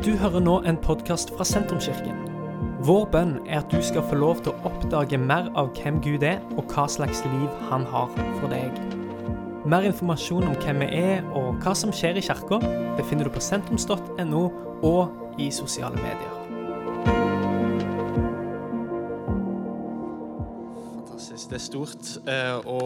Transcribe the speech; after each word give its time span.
Du 0.00 0.14
hører 0.16 0.40
nå 0.40 0.54
en 0.64 0.78
podkast 0.80 1.28
fra 1.36 1.44
Sentrumskirken. 1.44 2.22
Vår 2.88 3.02
bønn 3.12 3.34
er 3.44 3.58
at 3.58 3.68
du 3.68 3.82
skal 3.84 4.00
få 4.08 4.16
lov 4.16 4.38
til 4.40 4.54
å 4.54 4.70
oppdage 4.70 5.18
mer 5.20 5.50
av 5.60 5.74
hvem 5.76 5.98
Gud 6.00 6.24
er, 6.24 6.38
og 6.56 6.72
hva 6.72 6.86
slags 6.88 7.20
liv 7.26 7.58
han 7.68 7.84
har 7.84 8.08
for 8.38 8.48
deg. 8.48 8.78
Mer 9.68 9.84
informasjon 9.90 10.48
om 10.48 10.56
hvem 10.62 10.80
vi 10.80 10.88
er 11.02 11.28
og 11.36 11.60
hva 11.60 11.74
som 11.76 11.92
skjer 11.92 12.16
i 12.16 12.22
kirka, 12.24 12.62
befinner 12.96 13.28
du 13.28 13.34
på 13.34 13.44
sentrums.no 13.44 14.42
og 14.88 15.36
i 15.36 15.50
sosiale 15.52 16.00
medier. 16.00 16.32
Fantastisk. 20.96 21.52
Det 21.52 21.60
er 21.60 21.66
stort 21.66 22.12
eh, 22.24 22.56
å 22.64 22.80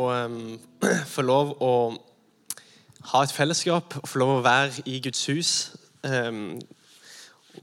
få 1.14 1.28
lov 1.30 1.54
å 1.62 1.72
ha 3.14 3.22
et 3.22 3.38
fellesskap, 3.38 4.00
og 4.02 4.10
få 4.10 4.26
lov 4.26 4.40
å 4.40 4.46
være 4.50 4.88
i 4.90 4.98
Guds 5.06 5.28
hus. 5.30 5.56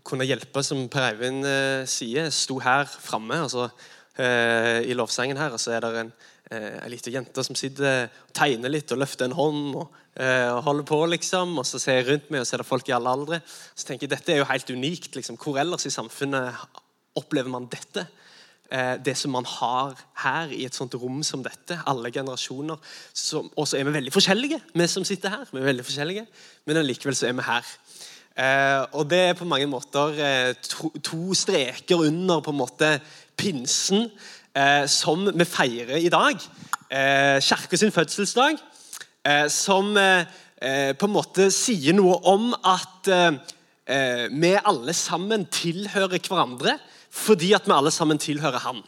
Kunne 0.08 0.28
hjelpe, 0.28 0.64
som 0.66 0.86
Per 0.92 1.08
Eivind 1.12 1.48
eh, 1.48 1.88
sier. 1.90 2.30
Sto 2.34 2.60
her 2.64 2.86
framme 2.90 3.42
altså, 3.46 3.70
eh, 4.18 4.82
i 4.88 4.98
lovsangen 4.98 5.40
her, 5.40 5.56
og 5.56 5.62
så 5.62 5.76
er 5.76 5.84
det 5.86 5.92
en 6.02 6.14
eh, 6.52 6.88
lita 6.92 7.14
jente 7.14 7.44
som 7.46 7.58
sitter 7.58 8.08
og 8.08 8.36
tegner 8.38 8.74
litt 8.74 8.92
og 8.94 9.02
løfter 9.02 9.28
en 9.28 9.38
hånd 9.38 9.76
og, 9.82 10.00
eh, 10.16 10.48
og 10.52 10.64
holder 10.68 10.88
på, 10.88 11.02
liksom. 11.16 11.58
Og 11.62 11.68
så 11.68 11.82
ser 11.82 12.02
jeg 12.02 12.10
rundt 12.10 12.32
meg, 12.32 12.44
og 12.44 12.50
så 12.50 12.58
er 12.58 12.64
det 12.64 12.70
folk 12.72 12.90
i 12.90 12.96
alle 12.98 13.18
aldre. 13.18 13.42
Så 13.76 13.88
tenker 13.88 14.08
jeg 14.08 14.16
dette 14.16 14.36
er 14.36 14.42
jo 14.42 14.50
helt 14.52 14.74
unikt. 14.74 15.16
liksom. 15.16 15.40
Hvor 15.42 15.60
ellers 15.62 15.88
i 15.88 15.94
samfunnet 15.94 16.66
opplever 17.20 17.52
man 17.52 17.70
dette? 17.72 18.08
Eh, 18.72 18.96
det 19.04 19.18
som 19.20 19.34
man 19.36 19.44
har 19.44 19.98
her 20.24 20.52
i 20.56 20.64
et 20.64 20.76
sånt 20.76 20.94
rom 20.96 21.20
som 21.28 21.42
dette. 21.44 21.76
Alle 21.92 22.12
generasjoner. 22.12 22.80
Og 22.80 23.68
så 23.68 23.78
er 23.78 23.84
vi 23.84 23.98
veldig 23.98 24.14
forskjellige, 24.16 24.62
vi 24.74 24.88
som 24.88 25.04
sitter 25.04 25.34
her. 25.34 25.50
Vi 25.52 25.60
er 25.60 25.68
veldig 25.74 25.86
forskjellige, 25.86 26.28
Men 26.66 26.78
allikevel 26.78 27.16
så 27.16 27.28
er 27.28 27.34
vi 27.34 27.42
her. 27.42 27.66
Eh, 28.32 28.82
og 28.96 29.10
det 29.12 29.20
er 29.20 29.34
på 29.36 29.48
mange 29.48 29.68
måter 29.68 30.16
eh, 30.16 30.52
to, 30.64 30.90
to, 31.04 31.34
streker 31.36 32.00
under 32.08 32.40
på 32.40 32.54
en 32.54 32.62
måte 32.62 32.92
pinsen 33.38 34.06
eh, 34.56 34.88
som 34.88 35.26
vi 35.28 35.48
feirer 35.48 36.00
i 36.00 36.12
dag. 36.12 36.40
Eh, 36.92 37.42
Kjerke 37.44 37.78
sin 37.78 37.92
fødselsdag. 37.92 38.56
Eh, 39.28 39.48
som 39.52 39.98
eh, 39.98 40.24
på 40.96 41.10
en 41.10 41.16
måte 41.16 41.50
sier 41.52 41.96
noe 41.98 42.20
om 42.30 42.52
at 42.54 43.10
vi 44.32 44.52
alle 44.56 44.94
sammen 44.94 45.48
tilhører 45.50 46.22
hverandre 46.22 46.76
fordi 47.12 47.50
at 47.58 47.66
vi 47.66 47.74
alle 47.74 47.92
sammen 47.92 48.22
tilhører 48.22 48.62
Han. 48.62 48.84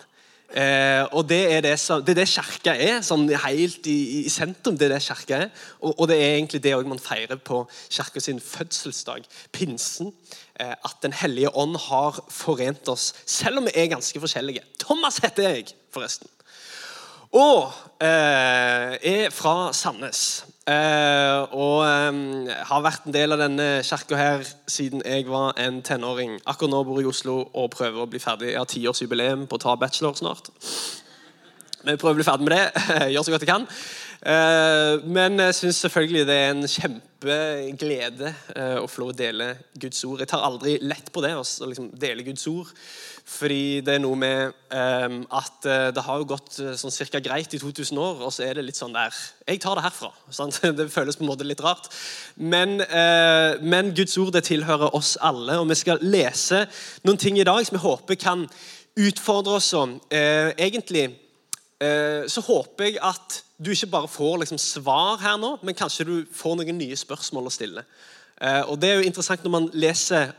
Eh, 0.53 1.03
og 1.11 1.25
Det 1.29 1.53
er 1.53 1.61
det, 1.61 1.79
som, 1.79 2.03
det, 2.05 2.13
er 2.13 2.19
det 2.21 2.29
kirka 2.29 2.75
er, 2.77 2.99
sånn 3.01 3.25
helt 3.45 3.87
i, 3.89 3.97
i, 4.21 4.29
sentrum. 4.29 4.75
det 4.77 4.85
er 4.85 4.93
det 4.93 5.01
kirka 5.01 5.39
er, 5.45 5.49
og, 5.79 5.95
og, 5.95 6.07
det 6.11 6.19
er 6.19 6.35
egentlig 6.35 6.61
det 6.61 6.75
man 6.85 7.01
feirer 7.01 7.39
på 7.41 7.63
kirka 7.89 8.21
sin 8.21 8.39
fødselsdag, 8.39 9.25
pinsen. 9.51 10.13
Eh, 10.59 10.75
at 10.75 10.95
Den 11.01 11.13
hellige 11.13 11.49
ånd 11.57 11.77
har 11.89 12.21
forent 12.29 12.87
oss, 12.87 13.13
selv 13.25 13.57
om 13.57 13.65
vi 13.65 13.73
er 13.73 13.89
ganske 13.89 14.19
forskjellige. 14.19 14.61
Thomas 14.79 15.17
heter 15.23 15.49
jeg, 15.49 15.73
forresten. 15.89 16.29
Og 17.33 17.71
eh, 17.97 18.93
er 19.01 19.29
fra 19.33 19.73
Sandnes. 19.73 20.43
Uh, 20.63 21.43
og 21.51 21.81
um, 21.83 22.45
har 22.47 22.83
vært 22.85 23.07
en 23.09 23.15
del 23.15 23.35
av 23.35 23.41
denne 23.41 23.65
kirka 23.83 24.15
her 24.15 24.45
siden 24.71 25.01
jeg 25.03 25.25
var 25.27 25.57
en 25.59 25.81
tenåring. 25.83 26.37
Akkurat 26.47 26.71
nå 26.71 26.79
bor 26.87 27.01
jeg 27.01 27.09
i 27.09 27.11
Oslo 27.11 27.35
og 27.51 27.73
prøver 27.73 27.99
å 27.99 28.07
bli 28.07 28.21
ferdig. 28.23 28.53
Jeg 28.53 28.61
har 28.61 28.69
tiårsjubileum 28.71 29.43
på 29.51 29.59
å 29.59 29.63
ta 29.65 29.75
bachelor 29.75 30.15
snart. 30.15 30.47
Men 31.83 31.99
prøver 31.99 32.15
å 32.15 32.21
bli 32.21 32.27
ferdig 32.29 32.47
med 32.47 32.55
det. 32.55 32.85
Gjør 33.11 33.27
så 33.27 33.35
godt 33.35 33.43
jeg 33.43 33.51
kan. 33.51 33.67
Uh, 34.23 35.01
men 35.03 35.35
jeg 35.49 35.55
syns 35.57 35.81
selvfølgelig 35.83 36.21
det 36.29 36.35
er 36.39 36.51
en 36.53 36.67
kjempeglede 36.71 38.29
uh, 38.55 38.77
å 38.79 38.85
få 38.87 39.01
lov 39.01 39.09
å 39.11 39.17
dele 39.19 39.49
Guds 39.75 39.99
ord. 40.07 40.21
Jeg 40.23 40.31
tar 40.31 40.45
aldri 40.47 40.77
lett 40.79 41.09
på 41.11 41.23
det 41.25 41.33
å 41.35 41.43
liksom, 41.43 41.89
dele 41.99 42.23
Guds 42.23 42.47
ord. 42.47 42.71
Fordi 43.27 43.81
det 43.83 43.97
er 43.97 44.01
noe 44.03 44.19
med 44.19 44.55
um, 44.71 45.17
at 45.27 45.67
uh, 45.67 45.89
det 45.95 46.05
har 46.07 46.21
jo 46.21 46.29
gått 46.31 46.55
sånn 46.79 46.95
cirka 46.95 47.19
greit 47.23 47.51
i 47.55 47.59
2000 47.59 47.99
år, 47.99 48.23
og 48.23 48.31
så 48.35 48.47
er 48.47 48.55
det 48.55 48.65
litt 48.69 48.79
sånn 48.79 48.95
der 48.95 49.11
Jeg 49.47 49.59
tar 49.63 49.79
det 49.79 49.85
herfra. 49.89 50.13
Sant? 50.39 50.61
Det 50.63 50.87
føles 50.91 51.19
på 51.19 51.27
en 51.27 51.33
måte 51.33 51.47
litt 51.47 51.63
rart. 51.63 51.91
Men, 52.39 52.79
men, 53.59 53.91
Guds 53.95 54.15
ord 54.23 54.31
det 54.37 54.45
tilhører 54.47 54.95
oss 54.95 55.17
alle, 55.19 55.59
og 55.59 55.67
vi 55.71 55.81
skal 55.83 56.03
lese 56.03 56.63
noen 57.03 57.19
ting 57.19 57.39
i 57.39 57.47
dag 57.47 57.59
som 57.67 57.75
jeg 57.75 57.83
håper 57.83 58.23
kan 58.23 58.47
utfordre 59.03 59.59
oss 59.59 59.73
om. 59.75 59.97
egentlig 60.11 61.09
så 62.31 62.43
håper 62.45 62.87
jeg 62.87 63.01
at 63.03 63.41
du 63.65 63.71
ikke 63.71 63.91
bare 63.91 64.11
får 64.11 64.37
liksom, 64.43 64.59
svar 64.61 65.21
her 65.21 65.37
nå, 65.41 65.55
men 65.63 65.77
kanskje 65.77 66.07
du 66.07 66.15
får 66.35 66.59
noen 66.59 66.77
nye 66.77 66.97
spørsmål 66.99 67.49
å 67.49 67.53
stille. 67.53 67.83
og 68.67 68.79
Det 68.81 68.89
er 68.89 68.95
jo 68.99 69.07
interessant 69.07 69.43
når 69.43 69.53
man 69.53 69.69
leser 69.73 70.33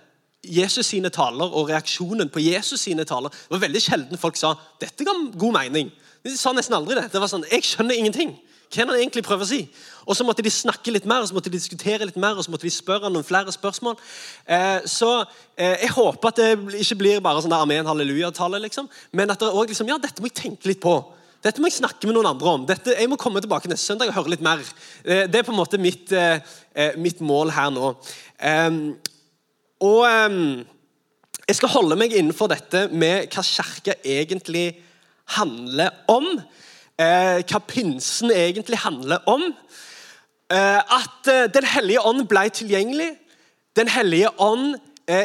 Jesus 0.45 0.87
sine 0.93 1.11
taler 1.13 1.53
og 1.57 1.71
reaksjonen 1.71 2.29
på 2.29 2.43
Jesus 2.45 2.85
sine 2.85 3.05
taler 3.09 3.33
Det 3.33 3.55
var 3.55 3.63
veldig 3.65 3.83
sjelden 3.83 4.21
folk 4.21 4.37
sa 4.37 4.55
dette 4.81 5.07
ga 5.07 5.15
god 5.33 5.57
mening. 5.57 5.93
De 6.25 6.33
sa 6.37 6.53
nesten 6.57 6.77
aldri 6.77 6.97
det. 6.99 7.11
Det 7.13 7.21
var 7.21 7.31
sånn, 7.31 7.47
Jeg 7.51 7.65
skjønner 7.65 7.97
ingenting. 7.97 8.35
Hva 8.73 8.83
er 8.83 8.87
det 8.89 8.95
han 8.95 9.03
egentlig 9.05 9.25
prøver 9.27 9.45
å 9.45 9.49
si? 9.49 9.61
Og 10.07 10.17
Så 10.17 10.25
måtte 10.25 10.43
de 10.43 10.51
snakke 10.51 10.93
litt 10.93 11.05
mer 11.07 11.23
og 11.23 11.29
så 11.29 11.35
måtte 11.37 11.51
de 11.51 11.59
diskutere 11.59 12.07
litt 12.07 12.17
mer, 12.17 12.35
og 12.35 12.45
så 12.45 12.51
måtte 12.51 12.67
de 12.67 12.73
spørre 12.73 13.11
noen 13.13 13.25
flere 13.25 13.53
spørsmål. 13.53 13.97
Eh, 14.47 14.81
så 14.87 15.25
eh, 15.57 15.85
Jeg 15.85 15.93
håper 15.95 16.29
at 16.29 16.41
det 16.41 16.81
ikke 16.81 16.99
blir 16.99 17.21
bare 17.21 17.43
sånn 17.43 17.53
der 17.53 17.63
amen, 17.63 17.87
halleluja-tale, 17.87 18.59
liksom, 18.65 18.89
men 19.13 19.31
at 19.31 19.41
det 19.41 19.49
også 19.49 19.69
liksom, 19.69 19.93
ja, 19.93 19.99
dette 19.99 20.21
må 20.21 20.33
jeg 20.33 20.41
tenke 20.41 20.69
litt 20.69 20.81
på. 20.83 20.97
Dette 21.45 21.61
må 21.61 21.69
jeg 21.69 21.77
snakke 21.77 22.09
med 22.09 22.17
noen 22.17 22.31
andre 22.31 22.53
om. 22.57 22.63
Dette, 22.65 22.95
jeg 22.97 23.09
må 23.13 23.19
komme 23.21 23.43
tilbake 23.45 23.69
neste 23.69 23.91
søndag 23.91 24.09
og 24.09 24.17
høre 24.17 24.33
litt 24.33 24.45
mer. 24.45 24.63
Eh, 25.05 25.27
det 25.29 25.43
er 25.43 25.45
på 25.45 25.53
en 25.53 25.59
måte 25.59 25.77
mitt, 25.77 26.09
eh, 26.17 26.41
eh, 26.73 26.95
mitt 26.97 27.21
mål 27.21 27.53
her 27.53 27.69
nå. 27.75 27.91
Um, 28.41 28.97
og 29.85 30.07
um, 30.09 30.65
Jeg 31.45 31.59
skal 31.59 31.69
holde 31.69 31.99
meg 32.01 32.15
innenfor 32.17 32.49
dette 32.49 32.87
med 32.89 33.29
hva 33.29 33.43
kirka 33.45 33.99
egentlig 34.01 34.79
handler 35.37 35.93
om. 36.09 36.25
Hva 36.97 37.61
pinsen 37.69 38.33
egentlig 38.33 38.79
handler 38.81 39.21
om. 39.29 39.43
At 40.49 41.29
Den 41.53 41.67
hellige 41.69 42.01
ånd 42.01 42.25
ble 42.31 42.47
tilgjengelig. 42.49 43.11
Den 43.77 43.93
hellige 43.93 44.31
ånd 44.41 44.79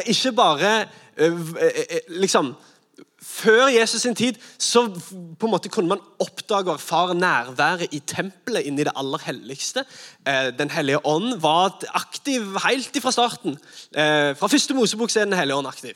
ikke 0.04 0.34
bare 0.36 0.74
liksom 2.12 2.52
før 3.20 3.68
Jesus 3.68 4.02
sin 4.02 4.16
tid 4.16 4.38
så 4.58 4.86
på 5.38 5.48
en 5.48 5.52
måte 5.52 5.68
kunne 5.72 5.92
man 5.92 6.02
oppdage 6.22 6.70
og 6.70 6.78
erfare 6.78 7.14
nærværet 7.14 7.92
i 7.92 8.00
tempelet 8.00 8.68
inni 8.68 8.86
det 8.86 8.96
aller 8.96 9.20
helligste. 9.26 9.84
Eh, 10.26 10.50
den 10.56 10.70
hellige 10.70 11.04
ånd 11.06 11.36
var 11.42 11.76
aktiv 11.94 12.56
helt 12.64 12.96
fra 13.02 13.12
starten. 13.12 13.58
Eh, 13.94 14.32
fra 14.36 14.48
første 14.48 14.74
Mosebok 14.74 15.16
er 15.16 15.24
Den 15.24 15.38
hellige 15.38 15.56
ånd 15.56 15.68
aktiv. 15.68 15.92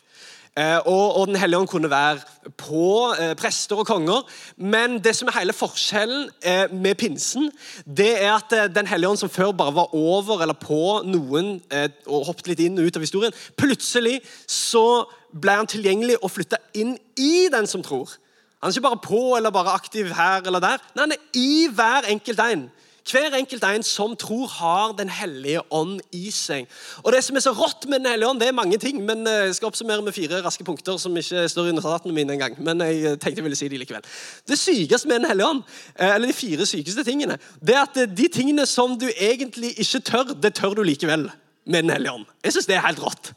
Eh, 0.56 0.78
og, 0.86 1.26
Den 1.26 1.36
hellige 1.36 1.58
ånd 1.58 1.68
kunne 1.68 1.90
være 1.90 2.20
på 2.56 3.14
prester 3.36 3.76
og 3.76 3.86
konger. 3.86 4.22
Men 4.56 5.00
det 5.04 5.16
som 5.16 5.28
er 5.28 5.38
hele 5.38 5.52
forskjellen 5.52 6.30
med 6.72 6.94
pinsen, 6.94 7.50
det 7.86 8.22
er 8.22 8.34
at 8.34 8.74
Den 8.74 8.86
hellige 8.86 9.08
ånd, 9.08 9.18
som 9.18 9.28
før 9.28 9.52
bare 9.52 9.74
var 9.74 9.94
over 9.94 10.42
eller 10.42 10.54
på 10.54 11.02
noen 11.04 11.60
og 12.06 12.26
hoppet 12.26 12.46
litt 12.46 12.60
inn 12.60 12.78
og 12.78 12.86
ut 12.86 12.96
av 12.96 13.02
historien, 13.02 13.32
plutselig 13.56 14.20
så 14.46 15.08
ble 15.40 15.56
han 15.58 15.70
tilgjengelig 15.70 16.20
og 16.22 16.30
flytta 16.30 16.60
inn 16.78 16.94
i 17.20 17.48
den 17.52 17.66
som 17.70 17.82
tror. 17.82 18.16
Han 18.62 18.70
er 18.70 18.76
ikke 18.78 18.88
bare 18.88 19.04
på 19.04 19.36
eller 19.36 19.52
bare 19.52 19.74
aktiv 19.76 20.08
her 20.16 20.46
eller 20.46 20.62
der. 20.62 20.80
Nei, 20.94 21.02
han 21.02 21.12
er 21.12 21.24
i 21.36 21.68
hver 21.74 22.08
enkelt 22.08 22.40
en. 22.40 22.68
Hver 23.04 23.34
enkelt 23.36 23.64
en 23.68 23.82
som 23.84 24.16
tror, 24.16 24.46
har 24.48 24.92
Den 24.96 25.08
hellige 25.08 25.60
ånd 25.72 26.00
i 26.12 26.30
seg. 26.30 26.66
Og 27.02 27.12
Det 27.12 27.24
som 27.24 27.36
er 27.36 27.40
så 27.40 27.52
rått 27.52 27.84
med 27.88 28.00
Den 28.00 28.06
hellige 28.06 28.28
ånd, 28.28 28.40
det 28.40 28.48
er 28.48 28.52
mange 28.52 28.78
ting. 28.78 29.04
men 29.04 29.26
eh, 29.26 29.32
Jeg 29.32 29.54
skal 29.54 29.66
oppsummere 29.66 30.02
med 30.02 30.12
fire 30.12 30.40
raske 30.44 30.64
punkter 30.64 30.96
som 30.96 31.16
ikke 31.16 31.48
står 31.48 31.68
i 31.68 31.72
notatene 31.72 32.14
mine 32.14 32.32
engang. 32.32 32.56
Men 32.58 32.80
jeg 32.80 33.04
eh, 33.04 33.18
tenkte 33.18 33.36
jeg 33.36 33.44
ville 33.44 33.56
si 33.56 33.68
de 33.68 33.78
likevel. 33.78 34.02
Det 34.48 34.58
sykeste 34.58 35.08
med 35.08 35.20
Den 35.20 35.28
hellige 35.28 35.46
ånd, 35.46 35.62
eh, 35.98 36.14
eller 36.14 36.26
de 36.26 36.32
fire 36.32 36.66
sykeste 36.66 37.04
tingene, 37.04 37.38
det 37.60 37.76
er 37.76 37.82
at 37.82 38.16
de 38.16 38.28
tingene 38.28 38.66
som 38.66 38.98
du 38.98 39.10
egentlig 39.20 39.74
ikke 39.78 40.00
tør, 40.00 40.32
det 40.42 40.54
tør 40.54 40.74
du 40.74 40.82
likevel 40.82 41.30
med 41.66 41.82
Den 41.82 41.90
hellige 41.90 42.12
ånd. 42.12 42.24
Jeg 42.44 42.52
synes 42.52 42.66
det 42.66 42.76
er 42.76 42.86
helt 42.86 43.04
rått. 43.04 43.34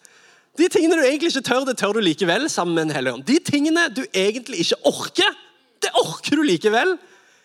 De 0.57 0.68
tingene 0.74 0.98
du 0.98 1.04
egentlig 1.06 1.30
ikke 1.31 1.45
tør, 1.45 1.65
det 1.68 1.77
tør 1.77 1.98
du 1.98 2.01
likevel 2.01 2.48
sammen 2.50 2.75
med 2.75 2.88
Den 2.88 2.95
hellige 2.95 3.13
ånd. 3.13 3.25
De 3.27 3.38
tingene 3.45 3.89
du 3.94 4.04
egentlig 4.13 4.63
ikke 4.63 4.80
orker, 4.89 5.36
det 5.81 5.94
orker 6.01 6.39
du 6.39 6.42
likevel 6.45 6.95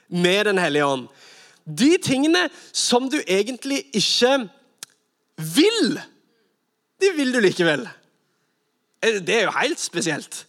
med 0.08 0.44
Den 0.48 0.58
hellige 0.58 0.86
ånd. 0.86 1.08
De 1.64 1.96
tingene 2.02 2.48
som 2.72 3.10
du 3.10 3.20
egentlig 3.26 3.84
ikke 3.92 4.48
vil, 5.36 6.00
de 7.02 7.12
vil 7.16 7.34
du 7.34 7.40
likevel. 7.42 7.84
Eh, 9.02 9.20
det 9.20 9.36
er 9.36 9.46
jo 9.46 9.58
helt 9.60 9.80
spesielt. 9.80 10.46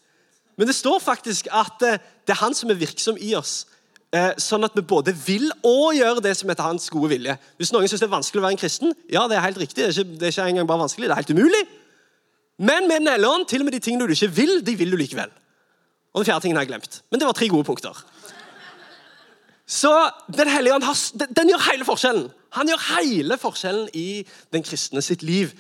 Men 0.57 0.69
det 0.69 0.75
står 0.77 1.00
faktisk 1.00 1.48
at 1.51 1.86
eh, 1.86 2.01
det 2.25 2.33
er 2.36 2.42
han 2.42 2.56
som 2.56 2.71
er 2.71 2.80
virksom 2.80 3.19
i 3.19 3.33
oss. 3.36 3.65
Eh, 4.13 4.31
sånn 4.38 4.65
at 4.65 4.75
vi 4.77 4.86
både 4.86 5.13
vil 5.25 5.50
og 5.65 5.95
gjør 5.98 6.21
det 6.21 6.36
som 6.38 6.50
heter 6.50 6.68
hans 6.68 6.89
gode 6.94 7.10
vilje. 7.15 7.36
Hvis 7.57 7.74
noen 7.74 7.89
syns 7.89 8.04
det 8.04 8.07
er 8.07 8.15
vanskelig 8.15 8.42
å 8.42 8.45
være 8.45 8.56
en 8.56 8.62
kristen, 8.62 8.98
ja, 9.10 9.27
det 9.27 9.39
er 9.39 9.48
helt 9.48 9.62
riktig. 9.62 9.81
Det 9.81 9.89
er 9.89 9.95
ikke, 9.98 10.19
det 10.21 10.27
er 10.27 10.36
ikke 10.36 10.51
engang 10.54 10.69
bare 10.69 10.86
vanskelig, 10.86 11.10
det 11.10 11.15
er 11.15 11.24
helt 11.24 11.33
umulig. 11.33 11.63
Men 12.57 12.88
med 12.88 13.25
ånd, 13.25 13.47
til 13.50 13.63
og 13.63 13.65
med 13.65 13.73
de 13.73 13.81
tingene 13.81 14.07
du 14.07 14.13
ikke 14.13 14.31
vil, 14.35 14.59
de 14.65 14.75
vil 14.77 14.91
du 14.94 14.97
likevel. 14.97 15.31
Og 16.13 16.21
den 16.21 16.25
fjerde 16.29 16.45
tingen 16.45 16.57
har 16.57 16.67
jeg 16.67 16.73
glemt. 16.73 17.01
Men 17.09 17.19
det 17.19 17.27
var 17.27 17.38
tre 17.38 17.47
gode 17.50 17.65
punkter. 17.65 18.03
Så 19.65 20.11
Den 20.38 20.50
hellige 20.50 20.75
ånd 20.75 20.83
den 21.35 21.50
gjør 21.50 21.71
hele 21.71 21.85
forskjellen. 21.85 22.29
Han 22.53 22.69
gjør 22.69 22.83
hele 23.00 23.38
forskjellen 23.38 23.89
i 23.94 24.25
den 24.53 24.63
kristne 24.63 25.01
sitt 25.01 25.23
liv. 25.23 25.55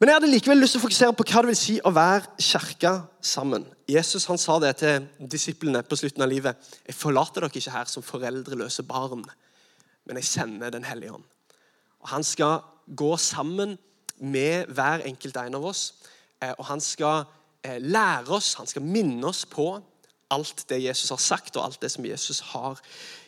Men 0.00 0.08
jeg 0.08 0.16
hadde 0.16 0.30
likevel 0.32 0.58
lyst 0.58 0.74
til 0.74 0.80
å 0.80 0.82
fokusere 0.82 1.14
på 1.14 1.24
hva 1.28 1.42
det 1.44 1.50
vil 1.52 1.58
si 1.60 1.74
å 1.84 1.92
være 1.94 2.32
kirka 2.42 2.92
sammen. 3.22 3.66
Jesus 3.86 4.24
han 4.26 4.40
sa 4.40 4.56
det 4.58 4.72
til 4.80 5.04
disiplene 5.30 5.84
på 5.86 5.98
slutten 6.00 6.24
av 6.24 6.32
livet. 6.32 6.56
Jeg 6.88 6.96
forlater 6.98 7.44
dere 7.44 7.52
ikke 7.52 7.74
her 7.76 7.90
som 7.90 8.02
foreldreløse 8.02 8.82
barn, 8.88 9.22
men 10.08 10.18
jeg 10.18 10.26
sender 10.26 10.70
Den 10.70 10.88
hellige 10.88 11.12
ånd. 11.12 11.28
Og 12.02 12.08
Han 12.08 12.24
skal 12.24 12.64
gå 12.86 13.16
sammen 13.16 13.78
med 14.22 14.70
hver 14.72 15.04
enkelt 15.08 15.36
en 15.36 15.58
av 15.58 15.64
oss. 15.72 15.94
Eh, 16.42 16.54
og 16.58 16.66
han 16.70 16.80
skal 16.80 17.24
eh, 17.64 17.80
lære 17.82 18.30
oss, 18.34 18.54
han 18.58 18.70
skal 18.70 18.86
minne 18.86 19.26
oss 19.26 19.44
på 19.46 19.74
alt 20.32 20.64
det 20.70 20.80
Jesus 20.82 21.10
har 21.12 21.20
sagt, 21.20 21.56
og 21.56 21.66
alt 21.66 21.82
det 21.82 21.90
som 21.92 22.06
Jesus 22.06 22.40
har 22.54 22.80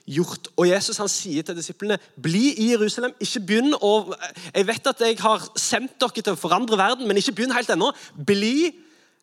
gjort. 0.06 0.48
Og 0.56 0.68
Jesus 0.68 1.00
han 1.00 1.10
sier 1.12 1.44
til 1.44 1.56
disiplene 1.56 1.98
bli 2.22 2.52
i 2.60 2.70
Jerusalem. 2.72 3.14
ikke 3.20 3.40
begynn 3.40 3.74
å, 3.80 4.14
Jeg 4.54 4.66
vet 4.66 4.86
at 4.86 5.00
jeg 5.00 5.20
har 5.20 5.44
sendt 5.56 6.00
dere 6.00 6.22
til 6.22 6.32
å 6.32 6.40
forandre 6.40 6.78
verden, 6.78 7.06
men 7.08 7.16
ikke 7.16 7.32
begynn 7.32 7.56
helt 7.56 7.70
ennå. 7.70 7.92
Bli 8.14 8.72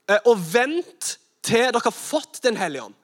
eh, 0.10 0.20
og 0.26 0.38
vent 0.54 1.18
til 1.42 1.72
dere 1.72 1.84
har 1.84 1.96
fått 1.96 2.44
Den 2.44 2.58
hellige 2.58 2.84
ånd. 2.84 2.98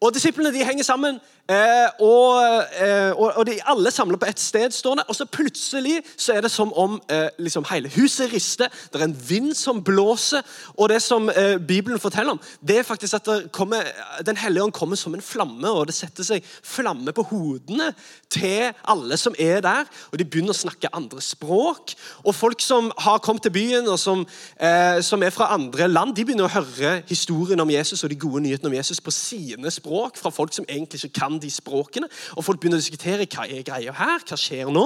Og 0.00 0.12
Disiplene 0.14 0.52
de 0.52 0.64
henger 0.64 0.84
sammen, 0.84 1.20
eh, 1.48 1.88
og, 2.00 2.64
eh, 2.80 3.12
og, 3.12 3.46
de 3.46 3.58
er 3.58 3.70
alle 3.70 3.90
samler 3.90 4.18
på 4.20 4.26
ett 4.26 4.40
sted. 4.40 4.70
står 4.70 4.94
det, 4.94 5.04
Og 5.08 5.14
så 5.14 5.24
plutselig 5.24 6.02
så 6.16 6.32
er 6.32 6.40
det 6.40 6.50
som 6.50 6.72
om 6.72 7.00
eh, 7.10 7.28
liksom 7.38 7.64
hele 7.70 7.88
huset 7.88 8.32
rister. 8.32 8.68
Det 8.92 9.00
er 9.00 9.04
en 9.04 9.28
vind 9.28 9.54
som 9.54 9.82
blåser. 9.84 10.42
Og 10.76 10.88
det 10.88 11.02
som 11.02 11.28
eh, 11.28 11.58
Bibelen 11.58 12.00
forteller 12.00 12.32
om, 12.32 12.40
det 12.68 12.78
er 12.78 12.82
faktisk 12.82 13.14
at 13.14 13.52
kommer, 13.52 13.82
Den 14.26 14.36
hellige 14.36 14.64
ånd 14.64 14.72
kommer 14.72 14.96
som 14.96 15.14
en 15.14 15.22
flamme, 15.22 15.70
og 15.70 15.86
det 15.86 15.94
setter 15.94 16.24
seg 16.24 16.44
flamme 16.62 17.12
på 17.12 17.22
hodene 17.22 17.92
til 18.30 18.72
alle 18.84 19.16
som 19.16 19.34
er 19.38 19.60
der. 19.60 19.84
Og 20.12 20.18
de 20.18 20.24
begynner 20.24 20.54
å 20.54 20.58
snakke 20.58 20.92
andre 20.92 21.20
språk. 21.20 21.94
Og 22.24 22.34
folk 22.34 22.60
som 22.60 22.92
har 22.98 23.18
kommet 23.18 23.42
til 23.42 23.52
byen, 23.52 23.88
og 23.88 23.98
som, 23.98 24.26
eh, 24.56 25.00
som 25.00 25.22
er 25.22 25.30
fra 25.30 25.52
andre 25.54 25.88
land, 25.88 26.16
de 26.16 26.24
begynner 26.24 26.48
å 26.48 26.54
høre 26.54 27.02
historien 27.08 27.60
om 27.60 27.70
Jesus 27.70 28.04
og 28.04 28.10
de 28.10 28.16
gode 28.16 28.42
nyhetene 28.42 28.70
om 28.70 28.76
Jesus 28.76 29.00
på 29.00 29.10
sine 29.10 29.70
språk 29.70 30.16
fra 30.16 30.30
folk 30.30 30.52
som 30.52 30.64
egentlig 30.68 31.04
ikke 31.04 31.20
kan 31.20 31.33
de 31.42 31.50
språkene. 31.52 32.08
Og 32.36 32.44
folk 32.46 32.60
begynner 32.60 32.80
å 32.80 32.82
diskutere 32.82 33.26
hva 33.26 33.46
er 33.46 33.64
greia 33.66 33.94
her, 33.96 34.24
hva 34.24 34.38
skjer 34.38 34.70
nå. 34.74 34.84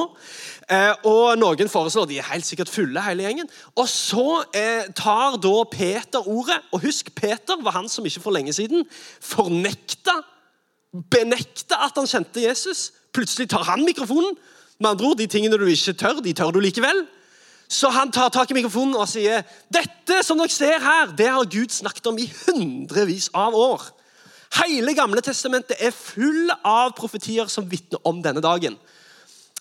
Eh, 0.68 1.06
og 1.08 1.38
noen 1.40 1.70
foreslår 1.72 2.08
de 2.10 2.20
er 2.20 2.30
helt 2.30 2.48
sikkert 2.48 2.72
fulle, 2.72 3.02
hele 3.04 3.26
gjengen. 3.26 3.50
Og 3.76 3.88
så 3.90 4.26
eh, 4.56 4.88
tar 4.96 5.38
da 5.42 5.54
Peter 5.72 6.24
ordet. 6.28 6.60
Og 6.72 6.84
husk, 6.86 7.12
Peter 7.16 7.60
var 7.64 7.78
han 7.78 7.90
som 7.92 8.06
ikke 8.06 8.24
for 8.24 8.36
lenge 8.36 8.54
siden 8.56 8.86
fornekta, 9.24 10.20
benekta 11.12 11.82
at 11.88 12.00
han 12.00 12.08
kjente 12.08 12.42
Jesus. 12.46 12.88
Plutselig 13.14 13.50
tar 13.52 13.66
han 13.68 13.84
mikrofonen. 13.86 14.36
Med 14.78 14.92
andre 14.92 15.10
ord, 15.10 15.18
De 15.18 15.26
tingene 15.26 15.58
du 15.58 15.66
ikke 15.66 15.96
tør, 15.98 16.20
de 16.22 16.32
tør 16.32 16.52
du 16.54 16.60
likevel. 16.62 17.06
Så 17.68 17.90
han 17.92 18.12
tar 18.12 18.30
tak 18.32 18.50
i 18.50 18.56
mikrofonen 18.56 18.96
og 18.96 19.08
sier 19.10 19.42
dette 19.68 20.22
som 20.24 20.38
dere 20.40 20.52
ser 20.52 20.80
her, 20.80 21.10
det 21.12 21.28
har 21.28 21.50
Gud 21.52 21.72
snakket 21.74 22.06
om 22.08 22.16
i 22.20 22.28
hundrevis 22.46 23.28
av 23.36 23.52
år. 23.52 23.90
Hele 24.56 24.94
Gamle 24.96 25.22
testamentet 25.24 25.76
er 25.80 25.94
full 25.94 26.48
av 26.64 26.94
profetier 26.96 27.50
som 27.52 27.68
vitner 27.68 28.00
om 28.08 28.22
denne 28.24 28.42
dagen. 28.44 28.78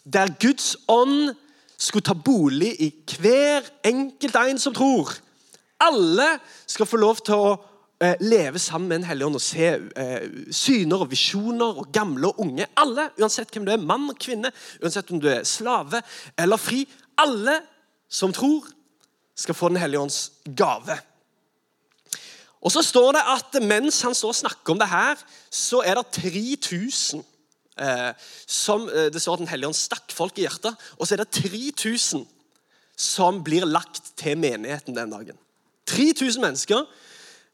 Der 0.08 0.32
Guds 0.40 0.76
ånd 0.88 1.34
skulle 1.78 2.08
ta 2.08 2.16
bolig 2.16 2.72
i 2.82 2.92
hver 3.20 3.68
enkelt 3.86 4.38
en 4.40 4.62
som 4.62 4.76
tror. 4.76 5.12
Alle 5.84 6.38
skal 6.66 6.90
få 6.90 6.98
lov 6.98 7.20
til 7.22 7.36
å 7.38 7.50
eh, 8.02 8.16
leve 8.24 8.60
sammen 8.60 8.90
med 8.90 9.02
en 9.02 9.10
hellig 9.12 9.28
ånd 9.28 9.38
og 9.38 9.44
se 9.44 9.68
eh, 9.76 10.30
syner 10.56 11.04
og 11.04 11.12
visjoner 11.12 11.84
og 11.84 11.92
gamle 11.94 12.32
og 12.32 12.42
unge. 12.48 12.66
Alle, 12.80 13.12
uansett 13.20 13.52
hvem 13.54 13.68
du 13.68 13.74
er, 13.76 13.84
mann 13.84 14.08
og 14.10 14.18
kvinne, 14.22 14.54
uansett 14.82 15.12
om 15.14 15.22
du 15.22 15.30
er 15.30 15.46
slave 15.46 16.02
eller 16.40 16.62
fri. 16.62 16.86
Alle 17.22 17.60
som 18.10 18.34
tror, 18.34 18.72
skal 19.38 19.54
få 19.54 19.70
Den 19.70 19.78
hellige 19.78 20.02
ånds 20.02 20.32
gave. 20.58 20.96
Og 22.62 22.74
så 22.74 22.82
står 22.82 23.18
det 23.18 23.24
at 23.34 23.58
mens 23.64 24.02
han 24.06 24.16
står 24.18 24.34
og 24.34 24.40
snakker 24.42 24.74
om 24.74 24.80
det 24.82 24.90
her, 24.90 25.20
så 25.54 25.84
er 25.86 26.00
det 26.00 26.08
3000 26.18 27.22
eh, 27.78 28.14
som 28.48 28.88
eh, 28.90 29.12
Det 29.14 29.22
står 29.22 29.38
at 29.38 29.44
Den 29.46 29.52
hellige 29.52 29.70
ånd 29.70 29.78
stakk 29.78 30.14
folk 30.16 30.38
i 30.38 30.48
hjertet. 30.48 30.74
Og 30.98 31.08
så 31.08 31.16
er 31.16 31.24
det 31.24 31.30
3000 31.38 32.26
som 32.98 33.44
blir 33.46 33.68
lagt 33.70 34.16
til 34.18 34.40
menigheten 34.42 34.96
den 34.98 35.12
dagen. 35.14 35.38
3000 35.88 36.42
mennesker 36.42 36.82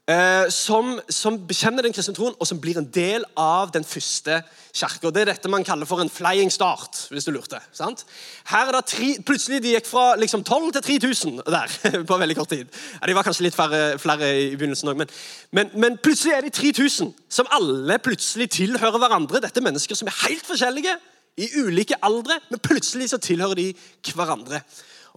eh, 0.09 0.49
som, 0.51 0.97
som, 1.09 1.37
bekjenner 1.47 1.85
den 1.85 1.93
kristne 1.95 2.15
troen, 2.15 2.35
og 2.39 2.47
som 2.47 2.59
blir 2.61 2.77
en 2.79 2.89
del 2.93 3.25
av 3.39 3.71
den 3.73 3.85
første 3.87 4.41
kirka. 4.73 5.11
Det 5.13 5.21
er 5.21 5.31
dette 5.31 5.51
man 5.51 5.65
kaller 5.65 5.87
for 5.87 6.01
en 6.03 6.11
flying 6.11 6.51
start, 6.51 7.05
hvis 7.13 7.27
du 7.27 7.31
lurte. 7.35 7.61
sant? 7.75 8.05
Her 8.49 8.71
er 8.71 8.77
det 8.77 8.83
tre, 8.91 9.11
Plutselig 9.25 9.61
de 9.63 9.75
gikk 9.75 9.87
fra 9.87 10.05
liksom 10.19 10.43
12 10.43 10.71
til 10.77 10.85
3000 10.99 11.41
der 11.45 11.77
på 12.09 12.19
veldig 12.19 12.37
kort 12.39 12.53
tid. 12.55 12.67
Ja, 12.99 13.07
de 13.07 13.15
var 13.15 13.27
kanskje 13.27 13.47
litt 13.47 13.57
færre, 13.57 13.97
flere 14.01 14.33
i 14.39 14.51
begynnelsen 14.57 14.91
òg, 14.91 14.99
men, 14.99 15.13
men, 15.51 15.71
men, 15.75 15.97
plutselig 16.03 16.35
er 16.37 16.45
de 16.45 16.53
3000 16.53 17.13
som 17.29 17.49
alle 17.55 17.99
plutselig 18.03 18.49
tilhører 18.59 18.99
hverandre. 18.99 19.41
Dette 19.43 19.61
er 19.61 19.69
mennesker 19.69 19.97
som 19.97 20.09
er 20.11 20.21
helt 20.27 20.45
forskjellige, 20.47 20.99
i 21.33 21.47
ulike 21.57 21.97
aldre, 22.05 22.35
men 22.51 22.59
plutselig 22.61 23.07
så 23.09 23.17
tilhører 23.17 23.57
de 23.57 23.71
hverandre. 24.13 24.59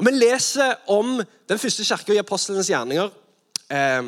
Og 0.00 0.06
Vi 0.06 0.12
leser 0.14 0.78
om 0.88 1.18
den 1.20 1.58
første 1.60 1.84
kirka 1.84 2.14
i 2.14 2.22
apostlenes 2.22 2.70
gjerninger. 2.72 3.10
Eh, 3.68 4.00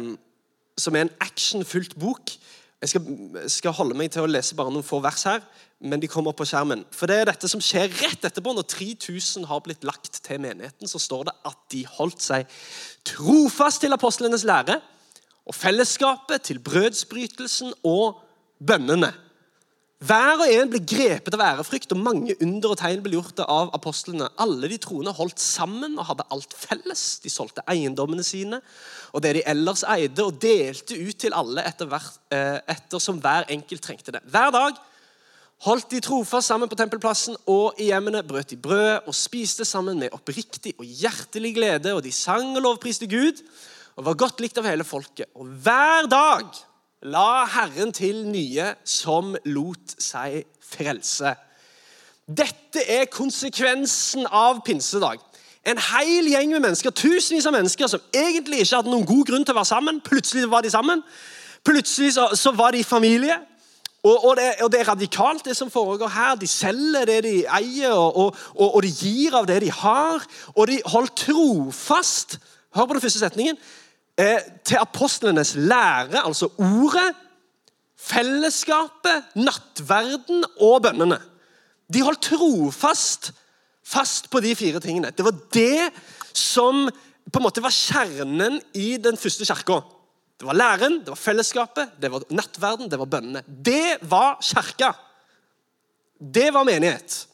som 0.80 0.96
er 0.96 1.06
en 1.06 1.16
actionfylt 1.25 1.96
bok. 1.98 2.32
Jeg 2.78 2.92
skal, 2.92 3.06
skal, 3.50 3.75
holde 3.75 3.96
meg 3.98 4.12
til 4.14 4.22
å 4.22 4.30
lese 4.30 4.56
bare 4.58 4.70
noen 4.70 4.86
få 4.86 5.00
vers 5.02 5.25
her, 5.26 5.42
men 5.82 5.98
de 6.02 6.10
kommer 6.10 6.30
opp 6.30 6.38
på 6.40 6.46
skjermen. 6.46 6.84
For 6.94 7.10
det 7.10 7.16
er 7.19 7.30
dette 7.30 7.50
som 7.50 7.62
skjer 7.62 7.90
rett 7.90 8.26
etterpå. 8.28 8.54
Når 8.54 8.69
3000 8.70 9.48
har 9.50 9.62
blitt 9.64 9.86
lagt 9.86 10.20
til 10.22 10.42
menigheten, 10.42 10.90
så 10.90 11.00
står 11.02 11.28
det 11.28 11.34
at 11.50 11.58
de 11.75 11.82
holdt 11.98 12.22
seg 12.22 12.46
trofast 13.06 13.82
til 13.82 13.94
apostlenes 13.94 14.46
lære 14.46 14.78
og 15.48 15.56
fellesskapet, 15.56 16.44
til 16.44 16.60
brødsbrytelsen 16.60 17.72
og 17.88 18.20
bønnene. 18.60 19.10
Hver 19.98 20.38
og 20.38 20.46
en 20.46 20.68
ble 20.70 20.78
grepet 20.86 21.34
av 21.34 21.40
ærefrykt, 21.42 21.90
og 21.90 21.98
mange 21.98 22.36
under 22.38 22.70
og 22.70 22.78
tegn 22.78 23.00
ble 23.02 23.16
gjort 23.16 23.40
av 23.42 23.72
apostlene. 23.74 24.28
Alle 24.38 24.70
de 24.70 24.76
troende 24.78 25.10
holdt 25.16 25.42
sammen 25.42 25.96
og 25.98 26.06
hadde 26.12 26.26
alt 26.34 26.54
felles. 26.54 27.02
De 27.24 27.32
solgte 27.32 27.64
eiendommene 27.66 28.22
sine 28.22 28.60
og 29.10 29.24
det 29.24 29.32
de 29.38 29.42
ellers 29.50 29.82
eide, 29.90 30.22
og 30.22 30.38
delte 30.38 30.94
ut 30.94 31.18
til 31.18 31.34
alle 31.34 31.64
etter, 31.66 31.88
hver, 31.90 32.06
eh, 32.30 33.00
som 33.02 33.18
hver 33.18 33.48
enkelt 33.50 33.82
trengte 33.82 34.14
det. 34.14 34.22
Hver 34.30 34.52
dag 34.54 34.78
holdt 35.66 35.90
de 35.90 36.00
trofast 36.04 36.46
sammen 36.46 36.70
på 36.70 36.78
tempelplassen, 36.78 37.34
og 37.50 37.80
i 37.82 37.90
hjemmene 37.90 38.22
brøt 38.22 38.52
de 38.52 38.60
brød 38.60 39.08
og 39.08 39.16
spiste 39.16 39.66
sammen 39.66 39.98
med 39.98 40.14
oppriktig 40.14 40.76
og 40.78 40.86
hjertelig 40.86 41.56
glede, 41.56 41.94
og 41.96 42.04
de 42.04 42.12
sang 42.14 42.54
og 42.54 42.62
lovpriste 42.62 43.10
Gud 43.10 43.42
og 43.98 44.05
var 44.06 44.14
godt 44.14 44.40
likt 44.44 44.58
av 44.60 44.69
hele 44.69 44.86
folket. 44.86 45.26
Og 45.34 45.48
hver 45.58 46.06
dag 46.06 46.46
La 47.06 47.44
Herren 47.46 47.93
til 47.94 48.24
nye 48.26 48.72
som 48.82 49.36
lot 49.46 49.93
seg 50.02 50.40
frelse. 50.67 51.31
Dette 52.26 52.82
er 52.90 53.06
konsekvensen 53.12 54.26
av 54.26 54.64
pinsedag. 54.67 55.22
En 55.69 55.78
hel 55.78 56.26
gjeng 56.32 56.56
med 56.56 56.64
mennesker, 56.64 56.90
tusenvis 56.90 57.46
av 57.46 57.55
mennesker 57.55 57.86
som 57.86 58.02
egentlig 58.10 58.64
ikke 58.64 58.81
hadde 58.81 58.90
noen 58.90 59.06
god 59.06 59.24
grunn 59.31 59.46
til 59.46 59.55
å 59.55 59.60
være 59.60 59.70
sammen. 59.70 60.02
Plutselig 60.02 60.50
var 60.50 60.67
de 60.67 60.74
sammen. 60.74 61.05
Plutselig 61.62 62.17
så, 62.19 62.28
så 62.34 62.50
var 62.58 62.74
de 62.74 62.82
familie. 62.82 63.38
Og, 64.02 64.19
og, 64.19 64.36
det, 64.40 64.50
og, 64.64 64.72
det, 64.72 64.81
er 64.81 64.90
radikalt, 64.90 65.46
det 65.46 65.55
som 65.56 65.70
foregår 65.70 66.10
her. 66.10 66.34
De 66.40 66.50
selger 66.50 67.06
det 67.06 67.22
de 67.28 67.34
eier, 67.60 67.94
og, 67.94 68.34
og 68.58 68.82
de 68.82 68.90
gir 68.90 69.38
av 69.38 69.46
det 69.46 69.62
de 69.62 69.70
har. 69.70 70.26
Og 70.56 70.67
de 70.67 70.82
holdt 70.86 71.28
trofast 71.28 72.40
Hør 72.76 72.84
på 72.84 72.98
den 72.98 73.00
første 73.00 73.22
setningen 73.22 73.56
eh, 74.19 74.41
til 74.67 74.81
apostlenes 74.81 75.55
lære, 75.55 76.25
altså 76.25 76.51
ordet, 76.58 77.15
fellesskapet, 77.98 79.34
nattverden 79.37 80.44
og 80.63 80.82
bønnene. 80.87 81.19
De 81.93 82.05
holdt 82.05 82.29
trofast 82.29 83.32
fast 83.89 84.29
på 84.31 84.41
de 84.44 84.55
fire 84.56 84.81
tingene. 84.84 85.10
Det 85.10 85.25
var 85.25 85.37
det 85.55 85.89
som 86.37 86.89
på 87.29 87.41
en 87.41 87.44
måte 87.44 87.63
var 87.65 87.75
kjernen 87.75 88.60
i 88.77 88.96
den 89.03 89.19
første 89.20 89.46
kirka. 89.48 89.81
Det 90.39 90.46
var 90.46 90.56
læren, 90.56 91.01
det 91.03 91.10
var 91.10 91.19
fellesskapet, 91.19 91.96
det 92.01 92.10
var 92.13 92.27
nattverden, 92.31 92.91
det 92.91 92.98
var 93.01 93.10
bønnene. 93.10 93.43
Det 93.46 93.98
var 94.06 94.39
kirka. 94.44 94.93
Det 96.19 96.53
var 96.55 96.67
menighet. 96.69 97.25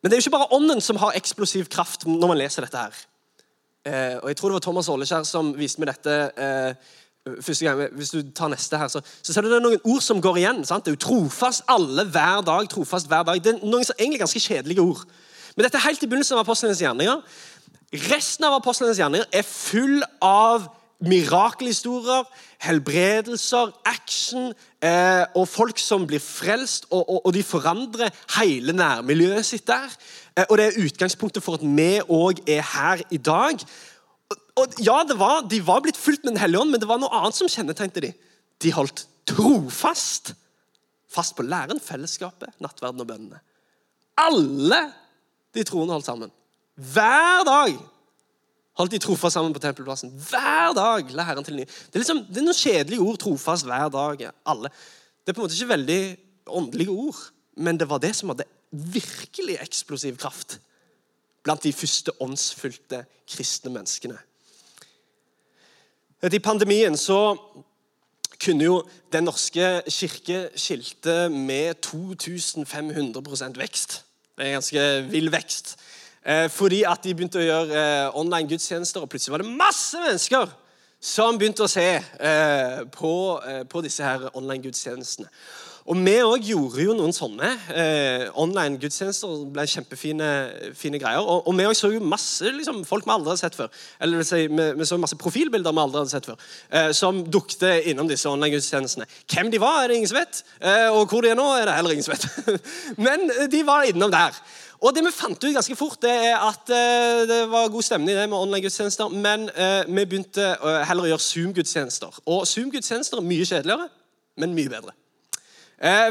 Men 0.00 0.10
det 0.10 0.16
er 0.16 0.20
jo 0.20 0.26
ikke 0.26 0.38
bare 0.38 0.52
ånden 0.56 0.80
som 0.80 0.98
har 1.00 1.16
eksplosiv 1.18 1.68
kraft 1.72 2.06
når 2.08 2.32
man 2.32 2.40
leser 2.40 2.64
dette. 2.64 2.78
her. 2.78 3.02
Eh, 3.84 4.16
og 4.22 4.28
Jeg 4.28 4.36
tror 4.36 4.48
det 4.48 4.58
var 4.58 4.64
Thomas 4.64 4.88
Åleskjær 4.88 5.24
som 5.28 5.52
viste 5.56 5.80
meg 5.80 5.92
dette 5.92 6.16
eh, 6.36 6.74
første 7.40 7.64
gang. 7.64 7.82
Hvis 7.96 8.12
du 8.14 8.22
tar 8.32 8.48
neste 8.52 8.78
her, 8.80 8.88
så, 8.88 9.00
så 9.22 9.32
ser 9.32 9.44
du 9.44 9.50
det 9.50 9.58
er 9.60 9.64
noen 9.64 9.84
ord 9.84 10.02
som 10.04 10.20
går 10.20 10.40
igjen. 10.40 10.64
sant? 10.64 10.84
Det 10.84 10.92
er 10.92 10.98
jo 10.98 11.06
trofast 11.06 11.64
alle 11.68 12.04
hver 12.08 12.44
dag. 12.46 12.68
trofast 12.68 13.08
hver 13.08 13.24
dag. 13.28 13.44
Det 13.44 13.54
er 13.54 13.64
noen 13.64 13.84
som 13.84 13.96
egentlig 13.98 14.20
ganske 14.24 14.40
kjedelige 14.40 14.84
ord. 14.84 15.04
Men 15.56 15.66
dette 15.66 15.76
er 15.80 15.88
helt 15.88 16.02
i 16.02 16.08
begynnelsen 16.08 16.38
av 16.38 16.44
apostlenes 16.44 16.80
gjerninger. 16.80 17.22
Resten 18.10 18.46
av 18.46 18.54
apostlenes 18.56 19.00
gjerninger 19.00 19.26
er 19.34 19.46
full 19.46 19.98
av 20.22 20.68
mirakelhistorier, 21.00 22.26
helbredelser, 22.60 23.72
action 23.88 24.52
eh, 24.84 25.24
og 25.36 25.48
folk 25.48 25.78
som 25.78 26.06
blir 26.08 26.22
frelst, 26.22 26.88
og, 26.90 27.04
og, 27.04 27.26
og 27.26 27.36
de 27.36 27.44
forandrer 27.46 28.12
hele 28.38 28.74
nærmiljøet 28.76 29.46
sitt 29.46 29.66
der. 29.68 29.92
Eh, 30.36 30.44
og 30.48 30.58
det 30.58 30.66
er 30.66 30.82
utgangspunktet 30.84 31.44
for 31.44 31.60
at 31.60 31.64
vi 31.64 31.92
òg 32.06 32.42
er 32.48 32.64
her 32.74 33.04
i 33.10 33.20
dag. 33.20 33.62
Og, 34.30 34.42
og 34.62 34.82
ja, 34.84 34.98
var, 35.14 35.46
De 35.50 35.62
var 35.66 35.80
blitt 35.84 36.00
fulgt 36.00 36.24
med 36.24 36.34
Den 36.34 36.42
hellige 36.42 36.60
ånd, 36.60 36.74
men 36.74 36.80
det 36.80 36.90
var 36.90 37.00
noe 37.02 37.12
annet 37.22 37.38
som 37.38 37.50
kjennetegnet 37.50 38.04
de. 38.04 38.12
De 38.60 38.74
holdt 38.76 39.06
trofast 39.30 40.34
fast 41.10 41.36
på 41.36 41.42
læren, 41.42 41.80
fellesskapet, 41.82 42.52
nattverden 42.62 43.02
og 43.02 43.08
bønnene. 43.08 43.40
Alle 44.20 44.80
de 45.54 45.64
troende 45.66 45.96
holdt 45.96 46.06
sammen. 46.06 46.30
Hver 46.76 47.44
dag 47.48 47.74
holdt 48.80 48.94
de 48.96 49.02
trofast 49.02 49.36
sammen 49.36 49.54
på 49.54 49.62
tempelplassen. 49.62 50.12
Hver 50.30 50.72
dag 50.76 51.12
la 51.16 51.26
Herren 51.28 51.46
til 51.46 51.58
ny. 51.58 51.66
Det 51.66 51.98
er, 51.98 52.02
liksom, 52.02 52.24
det 52.28 52.40
er 52.40 52.46
noen 52.46 52.56
kjedelige 52.56 53.04
ord. 53.04 53.20
Trofast 53.20 53.68
hver 53.68 53.92
dag. 53.92 54.24
alle. 54.46 54.72
Det 55.20 55.32
er 55.32 55.36
på 55.36 55.42
en 55.42 55.46
måte 55.46 55.58
ikke 55.58 55.74
veldig 55.74 56.00
åndelige 56.50 56.90
ord, 56.90 57.20
men 57.56 57.78
det 57.78 57.88
var 57.90 58.00
det 58.02 58.14
som 58.16 58.32
hadde 58.32 58.48
virkelig 58.70 59.58
eksplosiv 59.60 60.16
kraft 60.18 60.58
blant 61.44 61.62
de 61.64 61.72
første 61.72 62.12
åndsfylte 62.22 63.04
kristne 63.28 63.72
menneskene. 63.72 64.18
I 66.20 66.38
pandemien 66.38 66.96
så 67.00 67.36
kunne 68.40 68.64
jo 68.64 68.82
Den 69.12 69.24
norske 69.24 69.82
kirke 69.90 70.50
skilte 70.54 71.28
med 71.28 71.80
2500 71.82 73.58
vekst. 73.58 74.04
Det 74.36 74.44
er 74.44 74.48
en 74.48 74.60
ganske 74.60 74.84
vill 75.10 75.32
vekst. 75.32 75.76
Eh, 76.26 76.50
fordi 76.52 76.82
at 76.84 77.00
de 77.04 77.14
begynte 77.16 77.40
å 77.40 77.44
gjøre 77.44 77.76
eh, 77.80 78.18
online 78.18 78.48
gudstjenester, 78.50 79.00
og 79.00 79.08
plutselig 79.08 79.32
var 79.32 79.44
det 79.44 79.54
masse 79.56 80.00
mennesker 80.02 80.50
som 81.00 81.38
begynte 81.40 81.64
å 81.64 81.70
se 81.70 81.86
eh, 81.96 82.80
på, 82.92 83.12
på 83.72 83.80
disse 83.86 84.04
her 84.04 84.28
online 84.36 84.66
gudstjenestene. 84.66 85.30
Og 85.88 85.96
vi 85.96 86.14
òg 86.20 86.44
gjorde 86.44 86.84
jo 86.84 86.94
noen 86.96 87.14
sånne 87.14 87.50
eh, 87.72 88.26
online 88.38 88.76
gudstjenester. 88.82 89.46
Ble 89.54 89.64
kjempefine 89.70 90.28
fine 90.76 91.00
greier. 91.00 91.24
Og, 91.24 91.48
og 91.48 91.56
vi 91.56 91.66
òg 91.68 91.76
så 91.78 91.92
jo 91.94 92.02
masse 92.04 92.52
liksom, 92.52 92.82
folk 92.88 93.06
vi 93.08 93.14
aldri 93.14 93.32
hadde 93.32 93.42
sett 93.42 93.58
før. 93.58 93.70
Eller 94.02 94.24
si, 94.26 94.44
vi, 94.50 94.68
vi, 94.76 94.88
så 94.88 95.00
masse 95.00 95.18
profilbilder 95.20 95.74
vi 95.76 95.84
aldri 95.84 96.02
hadde 96.02 96.12
sett 96.12 96.28
før, 96.28 96.48
eh, 96.76 96.90
som 96.96 97.22
dukte 97.24 97.72
innom 97.90 98.10
disse 98.10 98.28
online 98.28 98.58
gudstjenestene. 98.58 99.08
Hvem 99.30 99.52
de 99.52 99.62
var, 99.62 99.82
er 99.82 99.92
det 99.92 100.00
ingen 100.00 100.12
som 100.12 100.20
vet. 100.20 100.42
Eh, 100.60 100.88
og 100.92 101.06
hvor 101.08 101.24
de 101.24 101.32
er 101.32 101.38
nå, 101.38 101.48
er 101.56 101.70
det 101.70 101.78
heller 101.78 101.96
ingen 101.96 102.06
som 102.06 102.16
vet. 102.16 102.60
Men 103.06 103.30
de 103.50 103.62
var 103.66 103.88
innom 103.88 104.12
der. 104.12 104.36
Og 104.80 104.94
det 104.96 105.02
vi 105.04 105.12
fant 105.12 105.36
ut 105.36 105.52
ganske 105.52 105.76
fort, 105.76 105.98
det 106.00 106.12
er 106.30 106.38
at 106.40 106.70
uh, 106.72 107.26
det 107.28 107.42
var 107.52 107.68
god 107.68 107.84
stemning 107.84 108.14
i 108.14 108.16
det 108.16 108.30
med 108.32 108.38
online-gudstjenester, 108.38 109.12
men 109.12 109.50
uh, 109.52 109.82
vi 109.84 110.06
begynte 110.08 110.46
heller 110.88 111.04
å 111.04 111.10
gjøre 111.10 111.24
Zoom-gudstjenester. 111.26 112.22
Og 112.24 112.46
Zoom-gudstjenester 112.48 113.20
er 113.20 113.26
mye 113.28 113.44
kjedeligere, 113.44 113.90
men 114.40 114.56
mye 114.56 114.72
bedre. 114.72 114.96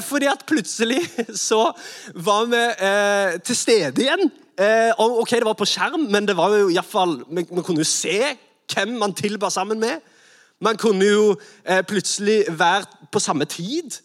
Fordi 0.02 0.26
at 0.26 0.46
plutselig 0.50 1.04
så 1.50 1.72
var 2.16 2.48
vi 2.50 2.62
til 3.46 3.56
stede 3.56 4.02
igjen. 4.02 4.32
og 4.98 5.20
ok, 5.22 5.32
Det 5.32 5.46
var 5.46 5.54
på 5.54 5.68
skjerm, 5.70 6.08
men 6.10 6.28
det 6.28 6.38
var 6.38 6.56
jo 6.58 6.70
i 6.70 6.82
fall, 6.84 7.20
vi, 7.30 7.46
vi 7.52 7.62
kunne 7.62 7.84
jo 7.84 7.86
se 7.86 8.36
hvem 8.74 8.98
man 8.98 9.14
tilba 9.14 9.50
sammen 9.50 9.80
med. 9.80 10.02
Man 10.62 10.78
kunne 10.78 11.06
jo 11.06 11.36
plutselig 11.88 12.46
være 12.50 12.86
på 13.12 13.20
samme 13.20 13.46
tid, 13.46 14.02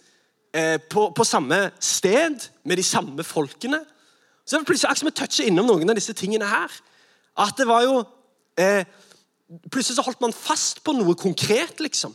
på, 0.90 1.12
på 1.16 1.24
samme 1.24 1.70
sted, 1.80 2.50
med 2.64 2.76
de 2.76 2.82
samme 2.82 3.24
folkene. 3.24 3.80
Så 4.44 4.56
det 4.56 4.60
var 4.60 4.64
plutselig 4.64 4.88
akkurat 4.88 4.98
som 4.98 5.08
vi 5.08 5.16
toucher 5.16 5.48
innom 5.48 5.66
noen 5.66 5.90
av 5.90 5.96
disse 5.96 6.12
tingene 6.12 6.48
her. 6.48 6.72
At 7.40 7.56
det 7.58 7.66
var 7.68 7.86
jo 7.86 8.04
eh, 8.60 8.84
Plutselig 9.70 9.98
så 9.98 10.02
holdt 10.02 10.22
man 10.24 10.32
fast 10.32 10.80
på 10.82 10.94
noe 10.96 11.12
konkret, 11.20 11.76
liksom. 11.78 12.14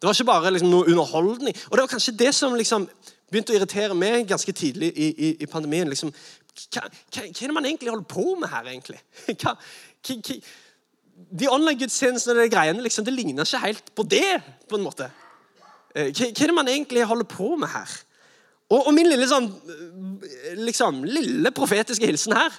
Det 0.00 0.08
var 0.08 0.16
ikke 0.16 0.30
bare 0.30 0.50
liksom, 0.54 0.70
noe 0.72 0.88
underholdning. 0.88 1.56
Og 1.68 1.76
det 1.76 1.82
var 1.84 1.92
kanskje 1.92 2.16
det 2.16 2.30
som 2.34 2.54
liksom, 2.56 2.86
begynte 3.30 3.52
å 3.52 3.58
irritere 3.58 3.96
meg 3.96 4.24
ganske 4.30 4.52
tidlig 4.56 4.88
i, 4.96 5.10
i, 5.12 5.30
i 5.44 5.48
pandemien. 5.50 5.90
Liksom, 5.92 6.08
hva, 6.10 6.86
hva, 6.86 6.88
hva, 7.12 7.24
er 7.28 7.52
det 7.52 7.56
man 7.56 7.68
egentlig 7.68 7.92
holder 7.92 8.08
på 8.08 8.26
med 8.40 8.48
her, 8.48 8.70
egentlig? 8.72 9.00
Hva, 9.42 9.56
de 11.20 11.48
online-gudstjenestene 11.52 12.38
og 12.38 12.46
de 12.46 12.52
greiene, 12.52 12.80
liksom, 12.80 13.04
det 13.04 13.12
ligner 13.12 13.44
ikke 13.44 13.60
helt 13.66 13.90
på 13.94 14.06
det, 14.08 14.38
på 14.70 14.78
en 14.78 14.86
måte. 14.86 15.10
Eh, 15.92 16.08
hva, 16.08 16.30
er 16.30 16.48
det 16.48 16.56
man 16.56 16.70
egentlig 16.72 17.04
holder 17.04 17.28
på 17.28 17.52
med 17.60 17.68
her? 17.68 17.92
Og, 18.70 18.86
og 18.86 18.94
min 18.96 19.10
lille, 19.10 19.26
sånn, 19.28 19.50
liksom, 20.64 21.02
lille 21.04 21.52
profetiske 21.52 22.08
hilsen 22.08 22.36
her 22.38 22.56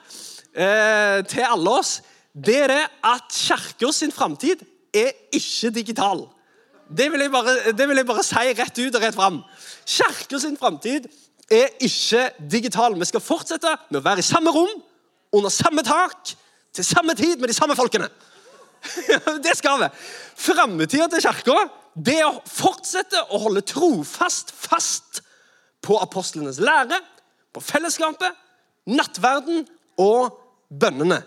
eh, 0.53 1.21
til 1.25 1.47
alle 1.47 1.73
oss, 1.81 1.97
det 2.31 2.59
er 2.67 2.71
det 2.75 2.83
at 3.07 3.33
Kirka 3.33 3.89
sin 3.95 4.13
framtid 4.13 4.61
er 4.93 5.09
ikke 5.33 5.73
digital. 5.73 6.27
Det 6.97 7.11
vil, 7.11 7.23
bare, 7.31 7.71
det 7.71 7.87
vil, 7.87 7.97
jeg 7.97 8.07
bare, 8.07 8.23
si 8.23 8.53
rett 8.57 8.79
ut 8.79 8.95
og 8.95 9.03
rett 9.03 9.15
fram. 9.15 9.41
Kirka 9.87 10.39
sin 10.39 10.57
framtid 10.59 11.07
er 11.51 11.71
ikke 11.79 12.25
digital. 12.51 12.97
Vi 12.99 13.07
skal 13.07 13.23
fortsette 13.23 13.75
med 13.89 14.01
å 14.01 14.03
være 14.03 14.23
i 14.23 14.27
samme 14.27 14.51
rom, 14.51 14.73
under 15.31 15.53
samme 15.53 15.83
tak, 15.87 16.33
til 16.75 16.85
samme 16.85 17.15
tid 17.15 17.39
med 17.39 17.51
de 17.51 17.55
samme 17.55 17.75
folkene. 17.79 18.09
det 19.45 19.55
skal 19.55 19.79
vi. 19.83 19.89
Framtida 20.35 21.07
til 21.11 21.23
Kirka 21.23 21.57
er 22.11 22.25
å 22.27 22.41
fortsette 22.47 23.23
å 23.29 23.39
holde 23.45 23.63
trofast 23.67 24.51
fast 24.55 25.21
på 25.83 25.95
apostlenes 25.99 26.59
lære, 26.59 26.99
på 27.51 27.63
fellesskapet, 27.63 28.35
nattverden 28.91 29.63
og 29.99 30.37
bønnene. 30.71 31.21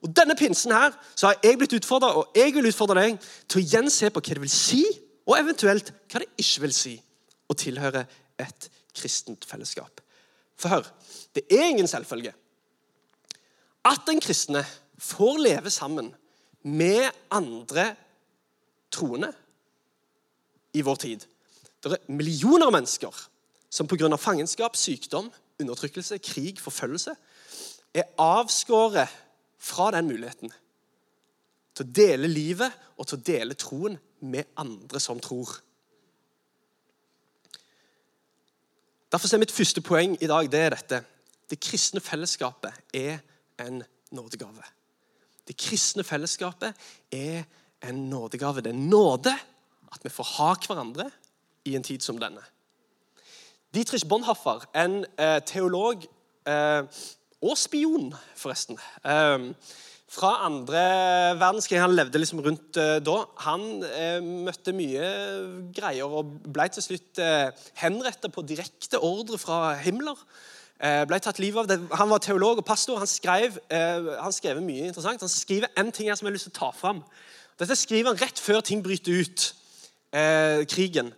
Og 0.00 0.12
Denne 0.16 0.36
pinsen 0.36 0.72
her, 0.72 0.96
så 1.14 1.28
har 1.28 1.40
jeg 1.44 1.60
blitt 1.60 1.76
utfordra, 1.76 2.14
og 2.16 2.36
jeg 2.36 2.54
vil 2.56 2.68
utfordre 2.68 3.04
deg 3.04 3.20
til 3.48 3.60
å 3.60 3.68
gjense 3.68 4.08
på 4.08 4.22
hva 4.24 4.36
det 4.36 4.44
vil 4.46 4.52
si, 4.52 4.84
og 5.30 5.38
eventuelt 5.38 5.92
hva 6.10 6.22
det 6.24 6.32
ikke 6.42 6.64
vil 6.66 6.74
si 6.74 6.96
å 7.50 7.56
tilhøre 7.58 8.02
et 8.40 8.70
kristent 8.96 9.46
fellesskap. 9.46 10.02
For 10.58 10.72
hør, 10.74 10.88
det 11.36 11.46
er 11.54 11.70
ingen 11.70 11.88
selvfølge 11.88 12.34
at 13.86 14.02
den 14.08 14.20
kristne 14.20 14.64
får 15.00 15.38
leve 15.40 15.70
sammen 15.72 16.10
med 16.68 17.06
andre 17.32 17.94
troende 18.92 19.30
i 20.76 20.82
vår 20.84 20.98
tid. 21.00 21.24
Det 21.80 21.94
er 21.94 22.12
millioner 22.12 22.68
av 22.68 22.74
mennesker 22.76 23.22
som 23.70 23.88
pga. 23.88 24.10
fangenskap, 24.18 24.76
sykdom, 24.76 25.30
undertrykkelse, 25.60 26.18
krig, 26.18 26.60
forfølgelse 26.60 27.14
er 27.94 28.10
avskåret 28.18 29.08
fra 29.58 29.90
den 29.94 30.10
muligheten 30.10 30.52
til 31.74 31.86
å 31.86 31.92
dele 31.94 32.28
livet 32.28 32.72
og 32.98 33.06
til 33.06 33.18
å 33.18 33.24
dele 33.24 33.56
troen 33.58 33.96
med 34.20 34.44
andre 34.56 35.00
som 35.00 35.20
tror. 35.20 35.60
Derfor 39.12 39.34
er 39.34 39.42
mitt 39.42 39.52
første 39.52 39.82
poeng 39.82 40.14
i 40.22 40.28
dag 40.30 40.50
det 40.52 40.60
er 40.60 40.74
dette. 40.76 41.00
Det 41.50 41.58
kristne 41.60 42.00
fellesskapet 42.00 42.72
er 42.94 43.18
en 43.58 43.82
nådegave. 44.14 44.62
Det 45.48 45.56
kristne 45.56 46.04
fellesskapet 46.04 46.74
er 47.12 47.42
en 47.82 48.10
nådegave. 48.10 48.60
Det 48.60 48.70
er 48.70 48.78
nåde 48.78 49.34
at 49.92 50.04
vi 50.04 50.08
får 50.08 50.24
ha 50.36 50.54
hverandre 50.66 51.10
i 51.64 51.74
en 51.74 51.82
tid 51.82 52.00
som 52.00 52.20
denne. 52.20 52.42
Dietrich 53.74 54.06
Bonhoffer, 54.08 54.64
en 54.74 55.04
eh, 55.18 55.38
teolog 55.46 56.06
eh, 56.46 56.82
og 57.42 57.58
spion, 57.58 58.14
forresten. 58.36 58.78
Eh, 59.04 59.50
fra 60.10 60.30
andre 60.46 60.80
verdenskrig. 61.38 61.78
Han 61.80 61.94
levde 61.94 62.18
liksom 62.18 62.42
rundt 62.42 62.78
uh, 62.80 62.98
da. 63.04 63.16
Han 63.46 63.66
uh, 63.84 64.30
møtte 64.48 64.74
mye 64.74 65.10
greier 65.76 66.10
og 66.10 66.32
ble 66.50 66.66
til 66.74 66.84
slutt 66.84 67.20
uh, 67.22 67.50
henrettet 67.78 68.34
på 68.34 68.44
direkte 68.46 68.98
ordre 69.06 69.38
fra 69.38 69.76
Himmler. 69.84 70.18
Uh, 70.80 71.04
ble 71.06 71.20
tatt 71.22 71.38
livet 71.42 71.62
av 71.62 71.70
det. 71.70 71.78
Han 72.00 72.10
var 72.10 72.24
teolog 72.24 72.58
og 72.58 72.66
pastor. 72.66 72.98
Han 72.98 73.10
skrev, 73.10 73.60
han 73.70 74.34
skrev 74.34 74.58
mye 74.64 74.90
interessant. 74.90 75.22
Han 75.22 75.32
skriver 75.32 75.70
en 75.78 75.92
ting 75.94 76.10
her 76.10 76.18
som 76.18 76.26
jeg 76.26 76.32
har 76.32 76.38
lyst 76.40 76.50
til 76.50 76.56
å 76.56 76.60
ta 76.64 76.72
fram. 76.74 77.04
Dette 77.60 77.76
skriver 77.76 78.10
han 78.10 78.20
rett 78.20 78.40
før 78.40 78.64
ting 78.64 78.82
bryter 78.82 79.22
ut. 79.22 79.50
krigen 80.66 81.12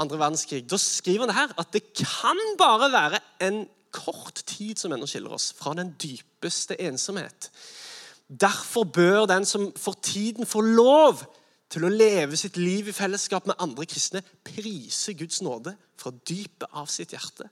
andre 0.00 0.18
verdenskrig. 0.18 0.64
Da 0.70 0.78
skriver 0.80 1.26
han 1.26 1.30
det 1.30 1.36
her 1.36 1.54
at 1.60 1.72
det 1.74 1.84
kan 1.92 2.38
bare 2.58 2.88
være 2.92 3.20
en 3.44 3.66
kort 3.92 4.42
tid 4.48 4.80
som 4.80 4.92
ennå 4.94 5.06
skiller 5.06 5.34
oss 5.36 5.50
fra 5.56 5.74
den 5.76 5.92
dypeste 6.00 6.78
ensomhet. 6.80 7.50
Derfor 8.32 8.86
bør 8.88 9.26
den 9.28 9.44
som 9.44 9.68
for 9.76 9.98
tiden 10.00 10.48
får 10.48 10.68
lov 10.76 11.24
til 11.72 11.84
å 11.84 11.92
leve 11.92 12.36
sitt 12.36 12.56
liv 12.60 12.88
i 12.88 12.94
fellesskap 12.96 13.48
med 13.48 13.60
andre 13.60 13.84
kristne, 13.88 14.22
prise 14.44 15.12
Guds 15.16 15.42
nåde 15.44 15.74
fra 16.00 16.12
dypet 16.12 16.68
av 16.70 16.88
sitt 16.92 17.12
hjerte. 17.12 17.48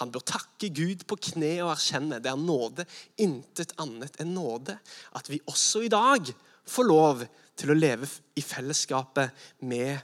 Han 0.00 0.12
bør 0.12 0.24
takke 0.24 0.70
Gud 0.72 1.04
på 1.08 1.18
kne 1.30 1.52
og 1.64 1.74
erkjenne 1.74 2.20
det 2.22 2.30
er 2.30 2.40
nåde, 2.40 2.86
intet 3.20 3.74
annet 3.82 4.16
enn 4.22 4.32
nåde. 4.34 4.78
At 5.18 5.28
vi 5.28 5.42
også 5.50 5.84
i 5.84 5.92
dag 5.92 6.30
får 6.68 6.88
lov 6.88 7.24
til 7.58 7.72
å 7.72 7.76
leve 7.76 8.08
i 8.38 8.44
fellesskapet 8.44 9.34
med 9.68 9.98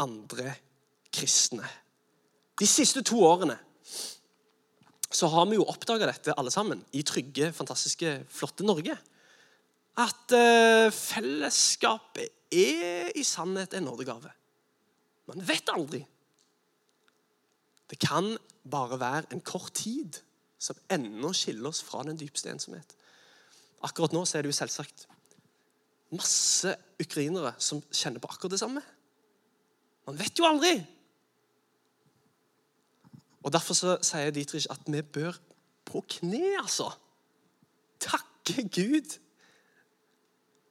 andre 0.00 0.54
kristne. 1.14 1.66
De 2.58 2.66
siste 2.70 3.02
to 3.06 3.20
årene 3.26 3.58
så 5.14 5.28
har 5.30 5.46
vi 5.46 5.58
jo 5.58 5.66
oppdaga 5.70 6.08
dette 6.08 6.34
alle 6.34 6.50
sammen 6.50 6.80
i 6.96 7.04
trygge, 7.06 7.52
fantastiske, 7.54 8.16
flotte 8.34 8.66
Norge. 8.66 8.96
At 10.00 10.34
uh, 10.34 10.90
fellesskapet 10.90 12.32
er 12.54 13.12
i 13.14 13.22
sannhet 13.26 13.74
en 13.74 13.86
nådegave. 13.86 14.30
Man 15.30 15.42
vet 15.46 15.70
aldri. 15.72 16.02
Det 17.90 17.98
kan 18.02 18.34
bare 18.70 18.98
være 19.00 19.32
en 19.32 19.42
kort 19.44 19.74
tid 19.78 20.18
som 20.58 20.78
ennå 20.92 21.32
skiller 21.36 21.68
oss 21.70 21.82
fra 21.84 22.02
den 22.06 22.18
dypeste 22.18 22.50
ensomhet. 22.50 22.96
Akkurat 23.84 24.14
nå 24.16 24.24
så 24.24 24.38
er 24.38 24.44
det 24.44 24.52
jo 24.52 24.58
selvsagt 24.58 25.06
masse 26.14 26.72
ukrainere 27.00 27.52
som 27.62 27.82
kjenner 27.92 28.22
på 28.22 28.30
akkurat 28.30 28.54
det 28.54 28.62
samme. 28.62 28.82
Man 30.08 30.18
vet 30.18 30.38
jo 30.38 30.46
aldri. 30.48 30.78
Og 33.44 33.52
Derfor 33.52 33.76
så 33.76 33.98
sier 34.04 34.32
Dietrich 34.32 34.70
at 34.72 34.86
vi 34.88 35.02
bør 35.02 35.36
på 35.84 36.00
kne, 36.08 36.56
altså. 36.62 36.88
Takke 38.00 38.64
Gud 38.72 39.18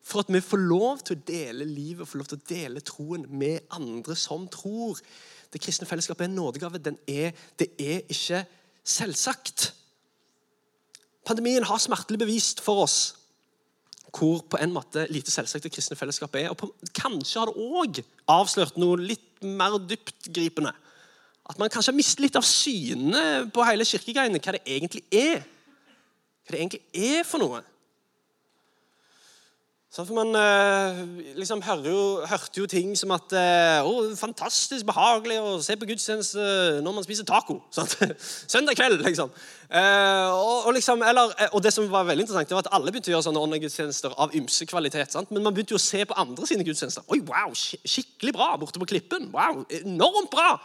for 0.04 0.24
at 0.24 0.32
vi 0.34 0.42
får 0.44 0.60
lov 0.68 1.04
til 1.08 1.16
å 1.16 1.24
dele 1.28 1.68
livet, 1.68 2.08
får 2.08 2.20
lov 2.20 2.32
til 2.32 2.42
å 2.42 2.48
dele 2.50 2.84
troen 2.84 3.24
med 3.32 3.64
andre 3.72 4.18
som 4.20 4.50
tror. 4.52 5.00
Det 5.54 5.62
kristne 5.64 5.88
fellesskapet 5.88 6.26
er 6.26 6.32
en 6.32 6.36
nådegave. 6.36 6.82
Er, 7.08 7.32
det 7.60 7.70
er 7.80 8.04
ikke 8.12 8.44
selvsagt. 8.84 9.70
Pandemien 11.24 11.64
har 11.64 11.80
smertelig 11.80 12.20
bevist 12.20 12.64
for 12.64 12.84
oss 12.84 13.02
hvor 14.14 14.44
på 14.46 14.60
en 14.62 14.74
måte 14.76 15.08
lite 15.10 15.32
selvsagt 15.34 15.66
det 15.66 15.72
kristne 15.74 15.98
fellesskapet 15.98 16.44
er. 16.44 16.52
Og 16.54 16.58
på, 16.60 16.68
kanskje 16.94 17.40
har 17.40 17.50
det 17.50 17.64
òg 17.64 18.02
avslørt 18.30 18.76
noe 18.78 19.00
litt 19.02 19.42
mer 19.42 19.80
dyptgripende. 19.82 20.70
At 21.50 21.58
man 21.60 21.72
kanskje 21.74 21.92
har 21.92 21.98
mistet 21.98 22.22
litt 22.22 22.38
av 22.38 22.46
synet 22.46 23.50
på 23.56 23.66
hele 23.66 23.88
kirkegreiene, 23.88 24.38
hva 24.38 24.54
det 24.56 24.62
egentlig 24.70 25.02
er. 25.10 25.42
Hva 26.46 26.54
det 26.54 26.62
egentlig 26.62 26.84
er 26.94 27.26
for 27.28 27.42
noe. 27.42 27.64
Sånn, 29.94 30.08
for 30.10 30.18
Man 30.18 30.34
eh, 30.34 31.02
liksom 31.38 31.60
jo, 31.86 31.98
hørte 32.26 32.64
jo 32.64 32.66
ting 32.66 32.96
som 32.98 33.12
at 33.14 33.34
eh, 33.38 33.86
å, 33.86 34.08
Fantastisk 34.18 34.88
behagelig 34.90 35.36
å 35.38 35.52
se 35.62 35.76
på 35.78 35.86
gudstjeneste 35.86 36.80
når 36.82 36.96
man 36.96 37.06
spiser 37.06 37.28
taco. 37.30 37.60
Sant? 37.76 37.94
Søndag 38.50 38.80
kveld, 38.80 39.04
liksom. 39.06 39.30
Eh, 39.70 40.34
og, 40.34 40.66
og, 40.66 40.72
liksom 40.80 41.06
eller, 41.06 41.36
og, 41.52 41.62
det 41.62 41.76
som 41.76 41.86
var 41.94 42.08
veldig 42.10 42.26
interessant, 42.26 42.50
det 42.50 42.58
var 42.58 42.66
at 42.66 42.74
alle 42.74 42.90
begynte 42.90 43.12
å 43.12 43.14
gjøre 43.14 43.28
sånne 43.28 43.46
åndegudstjenester 43.46 44.18
av 44.18 44.34
ymse 44.42 44.66
kvalitet. 44.74 45.14
Sant? 45.14 45.30
Men 45.30 45.46
man 45.46 45.54
begynte 45.54 45.78
jo 45.78 45.82
å 45.82 45.86
se 45.86 46.02
på 46.10 46.18
andre 46.26 46.50
sine 46.50 46.66
gudstjenester. 46.66 47.06
Oi, 47.14 47.22
wow, 47.30 47.54
Skikkelig 47.54 48.34
bra 48.34 48.50
borte 48.58 48.82
på 48.82 48.90
Klippen. 48.90 49.30
Wow, 49.36 49.62
Enormt 49.84 50.34
bra! 50.34 50.56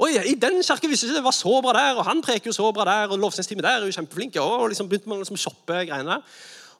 Oi, 0.00 0.14
I 0.32 0.38
den 0.40 0.62
kirken 0.64 0.88
visste 0.88 1.10
ikke 1.10 1.20
det 1.20 1.28
var 1.28 1.36
så 1.36 1.58
bra 1.60 1.76
der, 1.76 1.98
og 1.98 2.08
han 2.08 2.24
preker 2.24 2.48
jo 2.48 2.56
så 2.56 2.72
bra 2.72 2.88
der, 2.88 3.12
og 3.12 3.20
lovsangsteamet 3.20 3.68
der 3.68 3.82
er 3.82 3.90
jo 3.90 3.98
kjempeflinke. 4.00 4.40
Og 4.40 4.70
liksom 4.72 4.88
begynte 4.88 5.12
man 5.12 5.20
liksom 5.20 5.36
å 5.36 5.44
shoppe 5.50 5.84
greiene 5.90 6.16
der. 6.16 6.38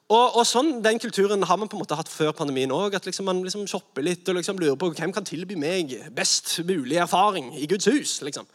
Og, 0.09 0.39
og, 0.39 0.45
sånn, 0.47 0.79
Den 0.81 0.97
kulturen 1.01 1.43
har 1.45 1.57
man 1.61 1.69
på 1.69 1.77
en 1.77 1.83
måte 1.83 1.97
hatt 1.97 2.09
før 2.09 2.31
pandemien 2.33 2.71
òg. 2.73 2.95
At 2.97 3.05
liksom 3.05 3.27
man 3.29 3.43
liksom 3.45 3.67
shopper 3.69 4.05
litt 4.05 4.27
og 4.29 4.39
liksom 4.39 4.57
lurer 4.61 4.77
på 4.79 4.89
hvem 4.97 5.13
kan 5.13 5.27
tilby 5.27 5.57
meg 5.59 5.93
best 6.15 6.55
mulig 6.65 6.97
erfaring 6.97 7.51
i 7.57 7.67
Guds 7.69 7.85
hus. 7.85 8.19
liksom. 8.25 8.47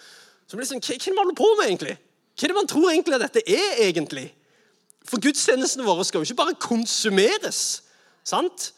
Så 0.50 0.58
liksom, 0.58 0.82
Hva, 0.82 0.96
hva 0.98 0.98
er 0.98 1.12
det 1.12 1.18
man 1.20 1.38
på 1.38 1.50
med, 1.58 1.66
egentlig? 1.68 1.98
Hva 2.34 2.46
er 2.46 2.52
det 2.52 2.58
man 2.58 2.70
tror 2.70 2.88
egentlig 2.90 3.18
at 3.18 3.26
dette 3.28 3.44
er? 3.46 3.84
egentlig? 3.86 4.32
For 5.04 5.20
gudstjenestene 5.22 5.84
våre 5.86 6.04
skal 6.04 6.22
jo 6.22 6.30
ikke 6.30 6.42
bare 6.42 6.56
konsumeres. 6.58 7.82
sant? 8.24 8.72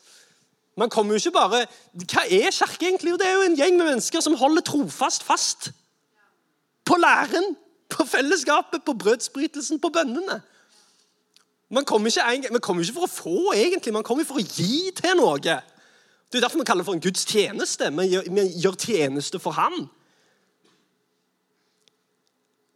Man 0.77 0.91
kommer 0.93 1.15
jo 1.15 1.23
ikke 1.23 1.39
bare 1.39 1.63
Hva 1.97 2.27
er 2.29 2.53
kirke 2.53 2.91
egentlig? 2.91 3.15
Jo, 3.15 3.17
det 3.17 3.27
er 3.27 3.39
jo 3.39 3.47
en 3.47 3.57
gjeng 3.57 3.79
med 3.79 3.89
mennesker 3.89 4.21
som 4.21 4.37
holder 4.37 4.67
trofast 4.67 5.25
fast 5.25 5.71
på 6.87 6.95
læren, 7.01 7.57
på 7.91 8.05
fellesskapet, 8.07 8.85
på 8.87 8.93
brødsbrytelsen, 8.93 9.81
på 9.83 9.89
bønnene. 9.91 10.37
Man 11.69 11.85
kommer, 11.85 12.07
ikke, 12.07 12.53
man 12.53 12.61
kommer 12.61 12.83
ikke 12.83 12.95
for 12.95 13.07
å 13.09 13.11
få, 13.11 13.39
egentlig. 13.59 13.93
Man 13.95 14.07
kommer 14.07 14.27
for 14.27 14.39
å 14.39 14.45
gi 14.45 14.93
til 14.95 15.17
noe. 15.19 15.39
Det 15.43 16.39
er 16.39 16.45
derfor 16.45 16.61
vi 16.61 16.67
kaller 16.69 16.85
det 16.85 16.89
for 16.89 16.99
en 16.99 17.03
Guds 17.03 17.27
tjeneste. 17.27 17.91
Vi 17.91 18.09
gjør, 18.13 18.29
vi 18.31 18.45
gjør 18.63 18.79
tjeneste 18.79 19.41
for 19.43 19.57
Han. 19.59 19.89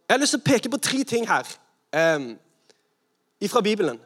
Jeg 0.07 0.17
har 0.17 0.19
lyst 0.19 0.35
til 0.35 0.41
å 0.41 0.47
peke 0.49 0.71
på 0.71 0.79
tre 0.83 1.05
ting 1.07 1.23
her 1.23 1.47
um, 1.95 2.33
fra 3.47 3.61
Bibelen. 3.63 4.01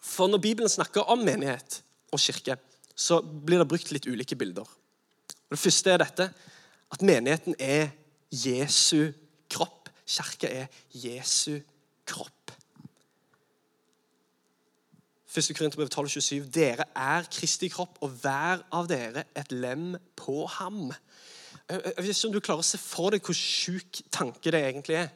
For 0.00 0.30
når 0.32 0.40
Bibelen 0.40 0.72
snakker 0.72 1.04
om 1.12 1.20
menighet 1.20 1.82
og 2.14 2.22
kirke, 2.22 2.56
så 2.96 3.20
blir 3.20 3.60
det 3.60 3.68
brukt 3.68 3.92
litt 3.92 4.08
ulike 4.08 4.38
bilder. 4.40 4.64
Og 4.64 5.52
det 5.52 5.60
første 5.60 5.92
er 5.92 6.00
dette 6.00 6.30
at 6.92 7.04
menigheten 7.04 7.58
er 7.60 7.90
Jesu 8.32 9.12
kropp. 9.52 9.90
Kirka 10.08 10.48
er 10.48 10.72
Jesu 10.96 11.58
kropp. 12.08 12.35
1. 15.36 15.56
Korinterbrev 15.56 15.88
12,27.: 15.92 16.50
Dere 16.50 16.84
er 16.96 17.26
Kristi 17.32 17.68
kropp, 17.68 17.98
og 18.00 18.08
hver 18.22 18.62
av 18.72 18.88
dere 18.88 19.26
et 19.36 19.52
lem 19.52 19.96
på 20.16 20.46
ham. 20.46 20.92
Jeg 21.68 21.82
vet 21.98 22.08
ikke 22.08 22.28
om 22.28 22.32
du 22.32 22.40
klarer 22.40 22.62
å 22.62 22.66
se 22.66 22.78
for 22.80 23.12
deg 23.12 23.26
hvor 23.26 23.36
sjuk 23.36 24.00
tanke 24.14 24.52
det 24.54 24.62
egentlig 24.62 24.96
er. 25.02 25.10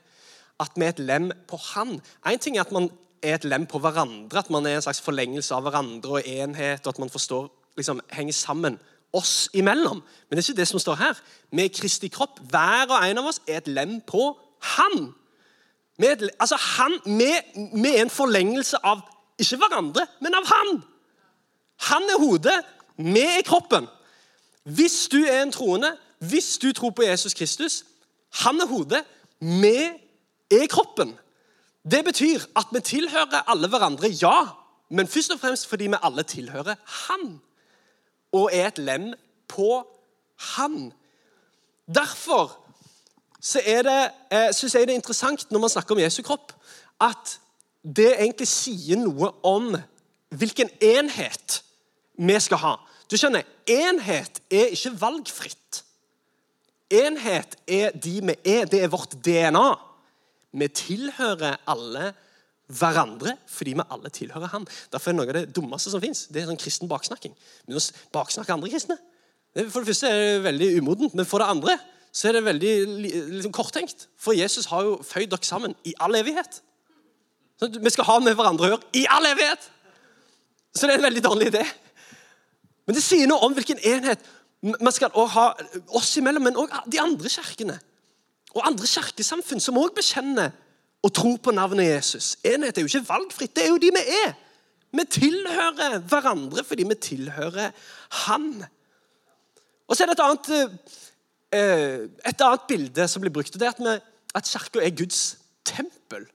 At 0.60 0.76
vi 0.76 0.84
er 0.84 0.92
et 0.92 1.00
lem 1.00 1.30
på 1.48 1.56
han. 1.70 1.94
Én 2.28 2.42
ting 2.42 2.58
er 2.58 2.66
at 2.66 2.74
man 2.74 2.90
er 3.22 3.38
et 3.38 3.46
lem 3.48 3.64
på 3.70 3.80
hverandre, 3.80 4.42
at 4.42 4.50
man 4.50 4.66
er 4.66 4.76
en 4.76 4.84
slags 4.84 5.00
forlengelse 5.00 5.54
av 5.56 5.64
hverandre 5.64 6.18
og 6.18 6.28
enhet, 6.28 6.84
og 6.84 6.92
at 6.92 7.00
man 7.00 7.12
forstår, 7.12 7.48
liksom, 7.80 8.02
henger 8.12 8.36
sammen 8.36 8.76
oss 9.16 9.48
imellom. 9.56 10.02
Men 10.28 10.36
det 10.36 10.44
er 10.44 10.50
ikke 10.50 10.60
det 10.60 10.68
som 10.68 10.82
står 10.82 11.00
her. 11.00 11.22
Vi 11.50 11.64
er 11.64 11.72
Kristi 11.72 12.10
kropp. 12.12 12.42
Hver 12.50 12.90
og 12.90 13.06
en 13.06 13.22
av 13.22 13.30
oss 13.30 13.40
er 13.46 13.62
et 13.62 13.72
lem 13.72 14.00
på 14.04 14.34
han. 14.74 15.14
Vi 15.96 16.06
er, 16.06 16.28
altså 16.40 16.56
han, 16.56 16.98
vi, 17.06 17.30
vi 17.56 17.94
er 17.94 18.04
en 18.04 18.12
forlengelse 18.12 18.84
av 18.84 19.00
ikke 19.40 19.58
hverandre, 19.60 20.06
men 20.20 20.36
av 20.36 20.46
han. 20.50 20.82
Han 21.90 22.12
er 22.12 22.20
hodet, 22.20 22.58
vi 22.96 23.24
er 23.24 23.42
kroppen. 23.46 23.88
Hvis 24.68 25.08
du 25.12 25.18
er 25.24 25.42
en 25.42 25.52
troende, 25.52 25.94
hvis 26.20 26.58
du 26.58 26.72
tror 26.76 26.90
på 26.90 27.06
Jesus 27.06 27.34
Kristus, 27.34 27.84
han 28.44 28.60
er 28.60 28.68
hodet, 28.68 29.04
vi 29.40 29.76
er 30.50 30.66
kroppen. 30.70 31.16
Det 31.90 32.04
betyr 32.04 32.44
at 32.56 32.72
vi 32.72 32.80
tilhører 32.80 33.48
alle 33.48 33.68
hverandre, 33.68 34.10
ja, 34.22 34.48
men 34.90 35.08
først 35.08 35.32
og 35.32 35.40
fremst 35.40 35.66
fordi 35.66 35.88
vi 35.88 36.02
alle 36.02 36.22
tilhører 36.22 36.74
han. 37.06 37.40
Og 38.32 38.50
er 38.52 38.68
et 38.68 38.78
lem 38.78 39.12
på 39.48 39.86
han. 40.54 40.92
Derfor 41.94 42.56
så 43.40 43.60
er 43.64 43.82
det, 43.82 44.10
eh, 44.30 44.52
synes 44.54 44.74
jeg 44.74 44.86
det 44.86 44.92
er 44.92 45.00
interessant 45.00 45.50
når 45.50 45.60
man 45.60 45.70
snakker 45.70 45.94
om 45.94 46.00
Jesu 46.00 46.22
kropp, 46.22 46.52
at 47.00 47.40
det 47.82 48.12
egentlig 48.18 48.48
sier 48.50 49.00
noe 49.00 49.32
om 49.46 49.72
hvilken 50.36 50.70
enhet 50.84 51.60
vi 52.20 52.36
skal 52.42 52.60
ha. 52.62 52.72
Du 53.10 53.16
skjønner, 53.18 53.46
Enhet 53.70 54.40
er 54.50 54.72
ikke 54.74 54.92
valgfritt. 55.00 55.82
Enhet 56.90 57.56
er 57.70 57.94
de 57.94 58.16
vi 58.18 58.34
er. 58.44 58.66
Det 58.70 58.82
er 58.82 58.90
vårt 58.90 59.14
DNA. 59.24 59.68
Vi 60.58 60.68
tilhører 60.74 61.60
alle 61.70 62.12
hverandre 62.70 63.34
fordi 63.50 63.74
vi 63.78 63.86
alle 63.90 64.10
tilhører 64.14 64.50
Han. 64.52 64.66
Derfor 64.92 65.10
er 65.10 65.16
noe 65.18 65.30
av 65.30 65.38
det 65.38 65.54
dummeste 65.54 65.90
som 65.90 66.02
fins, 66.02 66.28
sånn 66.30 66.60
kristen 66.60 66.90
baksnakking. 66.90 67.34
Men 67.66 67.78
å 67.78 67.82
baksnakke 68.14 68.54
andre 68.54 68.70
kristne 68.70 68.98
For 69.66 69.82
det 69.82 69.90
første 69.90 70.06
er 70.10 70.20
det 70.20 70.44
veldig 70.44 70.68
umodent, 70.78 71.14
men 71.18 71.26
for 71.26 71.42
det 71.42 71.50
andre 71.50 71.74
så 72.14 72.28
er 72.28 72.36
det 72.36 72.44
veldig 72.46 72.74
liksom, 73.34 73.52
korttenkt. 73.54 74.06
For 74.18 74.34
Jesus 74.34 74.68
har 74.70 74.84
jo 74.86 74.98
føyd 75.06 75.30
dere 75.30 75.46
sammen 75.46 75.74
i 75.86 75.94
all 76.02 76.14
evighet. 76.18 76.60
Vi 77.60 77.92
skal 77.92 78.08
ha 78.08 78.18
med 78.24 78.36
hverandre 78.38 78.66
å 78.66 78.72
gjøre 78.74 78.90
i 78.96 79.04
all 79.12 79.28
evighet! 79.28 79.66
Så 80.72 80.86
det 80.86 80.94
er 80.94 81.00
en 81.00 81.08
veldig 81.08 81.22
dårlig 81.24 81.50
idé. 81.50 81.64
Men 82.86 82.96
det 82.96 83.02
sier 83.04 83.28
noe 83.28 83.42
om 83.46 83.54
hvilken 83.56 83.80
enhet 83.86 84.22
man 84.60 84.92
skal 84.92 85.12
ha 85.34 85.46
oss 85.96 86.12
imellom, 86.20 86.44
men 86.46 86.58
òg 86.60 86.72
de 86.92 87.00
andre 87.00 87.32
kirkene. 87.32 87.76
Og 88.54 88.66
andre 88.66 88.88
kirkesamfunn 88.88 89.62
som 89.62 89.78
òg 89.80 89.94
bekjenner 89.96 90.52
og 91.00 91.12
tror 91.16 91.38
på 91.40 91.54
navnet 91.56 91.88
Jesus. 91.88 92.34
Enhet 92.44 92.76
er 92.76 92.84
jo 92.84 92.90
ikke 92.90 93.08
valgfritt, 93.08 93.54
det 93.56 93.64
er 93.64 93.72
jo 93.72 93.80
de 93.80 93.92
vi 93.94 94.04
er. 94.20 94.34
Vi 94.90 95.06
tilhører 95.06 96.00
hverandre 96.10 96.64
fordi 96.66 96.86
vi 96.88 96.98
tilhører 96.98 97.70
Han. 98.26 98.50
Og 99.86 99.96
så 99.96 100.04
er 100.04 100.10
det 100.10 100.16
et 100.18 100.24
annet, 100.24 100.50
eh, 101.54 101.96
et 102.26 102.42
annet 102.46 102.66
bilde 102.68 103.08
som 103.08 103.22
blir 103.22 103.32
brukt. 103.34 103.54
og 103.54 103.60
det 103.60 103.66
er 103.68 103.70
At, 103.70 103.80
vi, 103.80 103.94
at 104.34 104.50
kirka 104.50 104.82
er 104.82 104.96
Guds 104.96 105.38
tempel. 105.64 106.26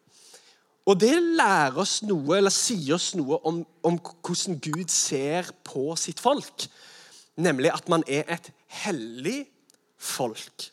Og 0.86 1.00
det 1.02 1.16
lærer 1.18 1.80
oss 1.82 2.02
noe, 2.06 2.38
eller 2.38 2.54
sier 2.54 2.94
oss 2.98 3.14
noe 3.18 3.40
om, 3.48 3.64
om, 3.86 3.98
hvordan 3.98 4.60
Gud 4.62 4.92
ser 4.94 5.50
på 5.66 5.96
sitt 5.98 6.22
folk. 6.22 6.68
Nemlig 7.42 7.72
at 7.74 7.90
man 7.90 8.06
er 8.08 8.28
et 8.38 8.52
hellig 8.84 9.48
folk. 9.98 10.70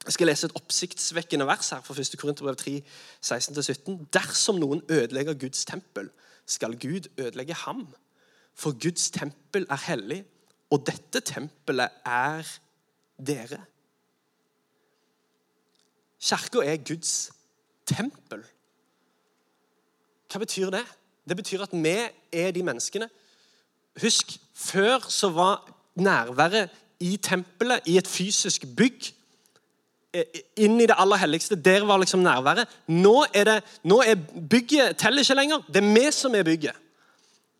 Jeg 0.00 0.16
skal 0.16 0.30
lese 0.30 0.48
et 0.48 0.56
oppsiktsvekkende 0.56 1.46
vers 1.46 1.70
her 1.70 1.82
fra 1.84 1.94
1. 1.94 2.18
Korinterbrev 2.18 2.58
3, 2.58 2.76
16-17. 3.22 3.98
Dersom 4.16 4.58
noen 4.58 4.82
ødelegger 4.90 5.38
Guds 5.38 5.64
tempel, 5.68 6.10
skal 6.46 6.74
Gud 6.80 7.06
ødelegge 7.20 7.54
ham. 7.54 7.86
For 8.58 8.74
Guds 8.82 9.10
tempel 9.14 9.66
er 9.70 9.84
hellig, 9.86 10.24
og 10.74 10.82
dette 10.86 11.20
tempelet 11.22 12.02
er 12.06 12.48
dere. 13.20 13.60
Kirka 16.20 16.64
er 16.66 16.80
Guds 16.82 17.30
tempel. 17.86 18.42
Hva 20.30 20.38
betyr 20.38 20.70
det? 20.70 20.84
Det 21.28 21.36
betyr 21.36 21.62
at 21.62 21.72
vi 21.72 21.96
er 22.32 22.50
de 22.50 22.62
menneskene. 22.62 23.08
Husk, 24.02 24.36
før 24.54 25.08
så 25.08 25.28
var 25.28 25.64
nærværet 25.94 26.70
i 27.00 27.16
tempelet, 27.16 27.80
i 27.86 27.96
et 27.98 28.08
fysisk 28.08 28.64
bygg, 28.76 29.12
eh, 30.14 30.24
inn 30.56 30.80
i 30.80 30.86
det 30.86 30.96
aller 30.98 31.16
helligste. 31.16 31.56
Der 31.56 31.84
var 31.84 31.98
liksom 31.98 32.20
nærværet. 32.20 32.68
Nå 32.86 33.24
er, 33.34 33.44
det, 33.44 33.64
nå 33.82 34.02
er 34.06 34.14
bygget 34.50 34.96
teller 34.98 35.22
ikke 35.22 35.34
lenger. 35.34 35.62
Det 35.66 35.82
er 35.82 35.94
vi 35.94 36.10
som 36.12 36.34
er 36.34 36.42
bygget. 36.42 36.76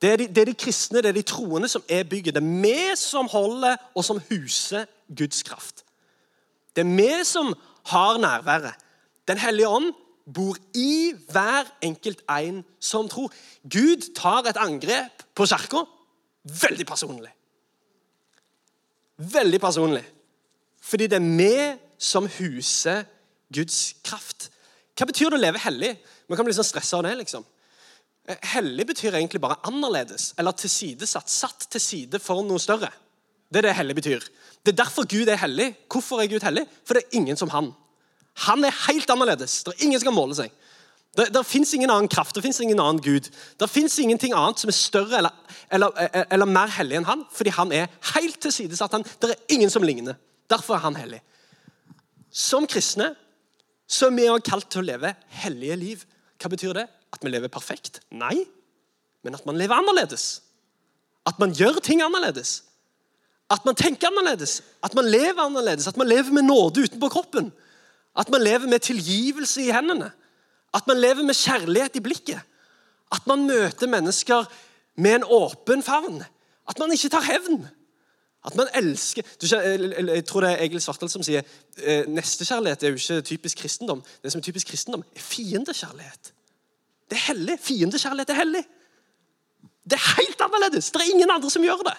Det 0.02 0.12
er, 0.12 0.16
de, 0.16 0.26
det 0.28 0.38
er, 0.38 0.44
de, 0.44 0.54
kristne, 0.54 1.02
det 1.02 1.09
er 1.09 1.18
de 1.18 1.22
troende 1.22 1.68
som 1.68 1.83
er 1.88 2.04
bygget. 2.04 2.35
Det 2.35 2.42
er 2.42 2.62
vi 2.62 2.96
som 2.96 3.28
holder 3.28 3.76
og 3.94 4.04
som 4.04 4.20
huser 4.30 4.85
Guds 5.16 5.42
kraft. 5.42 5.85
Det 6.76 6.87
er 6.87 6.96
vi 6.96 7.24
som 7.24 7.54
har 7.87 8.18
nærværet. 8.18 8.74
Den 9.28 9.38
hellige 9.38 9.68
ånd 9.68 9.92
bor 10.35 10.59
i 10.77 11.12
hver 11.31 11.69
enkelt 11.83 12.23
en 12.31 12.62
som 12.81 13.09
tror. 13.09 13.33
Gud 13.64 14.12
tar 14.16 14.49
et 14.51 14.61
angrep 14.61 15.25
på 15.35 15.47
kirka 15.51 15.85
veldig 16.45 16.87
personlig. 16.87 17.31
Veldig 19.21 19.61
personlig. 19.61 20.05
Fordi 20.81 21.07
det 21.07 21.21
er 21.21 21.31
vi 21.37 21.55
som 22.01 22.29
huser 22.38 23.05
Guds 23.53 23.97
kraft. 24.05 24.49
Hva 24.97 25.09
betyr 25.09 25.33
det 25.33 25.38
å 25.38 25.43
leve 25.43 25.61
hellig? 25.61 25.95
Man 26.29 26.38
kan 26.38 26.47
bli 26.47 26.55
sånn 26.57 26.66
stressa 26.66 26.99
av 26.99 27.05
det. 27.05 27.16
liksom. 27.21 27.45
Eh, 28.29 28.37
hellig 28.55 28.87
betyr 28.87 29.16
egentlig 29.16 29.40
bare 29.40 29.59
annerledes, 29.69 30.33
eller 30.38 30.53
tilsidesatt. 30.53 31.29
Satt 31.29 31.69
til 31.71 31.81
side 31.81 32.21
for 32.23 32.43
noe 32.45 32.61
større. 32.62 32.90
Det 33.51 33.59
er 33.61 33.69
det 33.69 33.77
hellig 33.77 33.97
betyr. 33.99 34.27
Det 34.64 34.73
er 34.73 34.83
derfor 34.85 35.09
Gud 35.09 35.29
er 35.29 35.40
hellig. 35.40 35.75
Hvorfor 35.90 36.23
er 36.23 36.31
Gud 36.31 36.45
hellig? 36.47 36.66
For 36.85 36.95
det 36.95 37.05
er 37.05 37.16
ingen 37.19 37.37
som 37.37 37.51
han. 37.51 37.73
Han 38.46 38.64
er 38.64 38.76
helt 38.87 39.11
annerledes. 39.12 39.61
Det 39.66 39.74
er 39.74 39.87
ingen 39.87 40.00
som 40.00 40.11
kan 40.11 40.16
måle 40.16 40.37
seg. 40.38 40.53
Det, 41.18 41.26
det 41.35 41.42
fins 41.46 41.72
ingen 41.74 41.90
annen 41.90 42.09
kraft, 42.11 42.37
det 42.37 42.44
fins 42.44 42.61
ingen 42.62 42.79
annen 42.81 43.00
Gud. 43.03 43.26
Det 43.59 43.68
fins 43.70 43.98
ingenting 43.98 44.35
annet 44.37 44.62
som 44.62 44.70
er 44.70 44.76
større 44.76 45.18
eller, 45.18 45.57
eller, 45.74 45.96
eller, 46.22 46.46
mer 46.46 46.70
hellig 46.76 47.00
enn 47.00 47.09
han, 47.09 47.24
fordi 47.35 47.55
han 47.57 47.74
er 47.74 47.90
helt 48.12 48.38
tilsidesatt. 48.42 48.94
Han. 48.94 49.07
Det 49.18 49.33
er 49.33 49.57
ingen 49.57 49.72
som 49.72 49.85
ligner. 49.85 50.18
Derfor 50.50 50.79
er 50.79 50.85
han 50.87 50.98
hellig. 50.98 51.18
Som 52.31 52.68
kristne 52.70 53.11
så 53.90 54.07
er 54.07 54.14
vi 54.14 54.29
også 54.31 54.46
kalt 54.53 54.70
til 54.70 54.85
å 54.85 54.87
leve 54.87 55.12
hellige 55.42 55.76
liv. 55.81 56.05
Hva 56.38 56.53
betyr 56.53 56.76
det? 56.79 56.87
At 57.11 57.24
vi 57.26 57.33
lever 57.33 57.50
perfekt? 57.50 57.98
Nei, 58.14 58.44
men 59.26 59.35
at 59.35 59.46
man 59.48 59.59
lever 59.59 59.83
annerledes. 59.83 60.29
At 61.26 61.40
man 61.42 61.50
gjør 61.53 61.81
ting 61.85 62.05
annerledes. 62.05 62.61
At 63.50 63.66
man 63.66 63.74
tenker 63.74 64.12
annerledes. 64.12 64.61
At 64.87 64.94
man 64.94 65.11
lever 65.11 65.42
annerledes. 65.42 65.88
At 65.90 65.98
man 65.98 66.09
lever 66.09 66.31
med 66.33 66.46
nåde 66.46 66.87
utenpå 66.87 67.11
kroppen. 67.11 67.50
At 68.16 68.31
man 68.31 68.42
lever 68.42 68.66
med 68.66 68.79
tilgivelse 68.79 69.62
i 69.62 69.70
hendene. 69.70 70.11
At 70.75 70.87
man 70.87 71.01
lever 71.01 71.23
med 71.23 71.35
kjærlighet 71.35 71.96
i 71.96 72.01
blikket. 72.01 72.40
At 73.12 73.27
man 73.27 73.46
møter 73.46 73.87
mennesker 73.90 74.44
med 74.96 75.14
en 75.14 75.25
åpen 75.25 75.83
favn. 75.83 76.23
At 76.68 76.79
man 76.79 76.92
ikke 76.92 77.09
tar 77.09 77.27
hevn. 77.27 77.68
At 78.44 78.55
man 78.57 78.68
elsker 78.75 79.23
du, 79.23 79.46
Jeg 79.57 80.25
tror 80.25 80.40
det 80.40 80.51
er 80.51 80.62
Egil 80.64 80.81
Svartdal 80.81 81.11
som 81.12 81.23
sier 81.23 81.42
eh, 81.77 82.07
nestekjærlighet 82.09 82.83
er 82.83 82.94
jo 82.94 83.01
ikke 83.01 83.23
typisk 83.29 83.59
kristendom. 83.59 84.03
Det 84.23 84.33
som 84.33 84.40
er 84.40 84.46
typisk 84.46 84.70
kristendom, 84.73 85.03
er 85.16 85.20
fiendekjærlighet. 85.20 86.33
Det 87.11 87.18
er 87.18 87.27
hellig. 87.27 87.59
Fiendekjærlighet 87.61 88.31
er 88.31 88.38
hellig. 88.40 88.62
Det 89.85 89.99
er 89.99 90.07
helt 90.16 90.40
annerledes. 90.46 90.90
Det 90.90 91.03
er 91.03 91.12
ingen 91.12 91.31
andre 91.31 91.51
som 91.51 91.66
gjør 91.66 91.85
det 91.85 91.99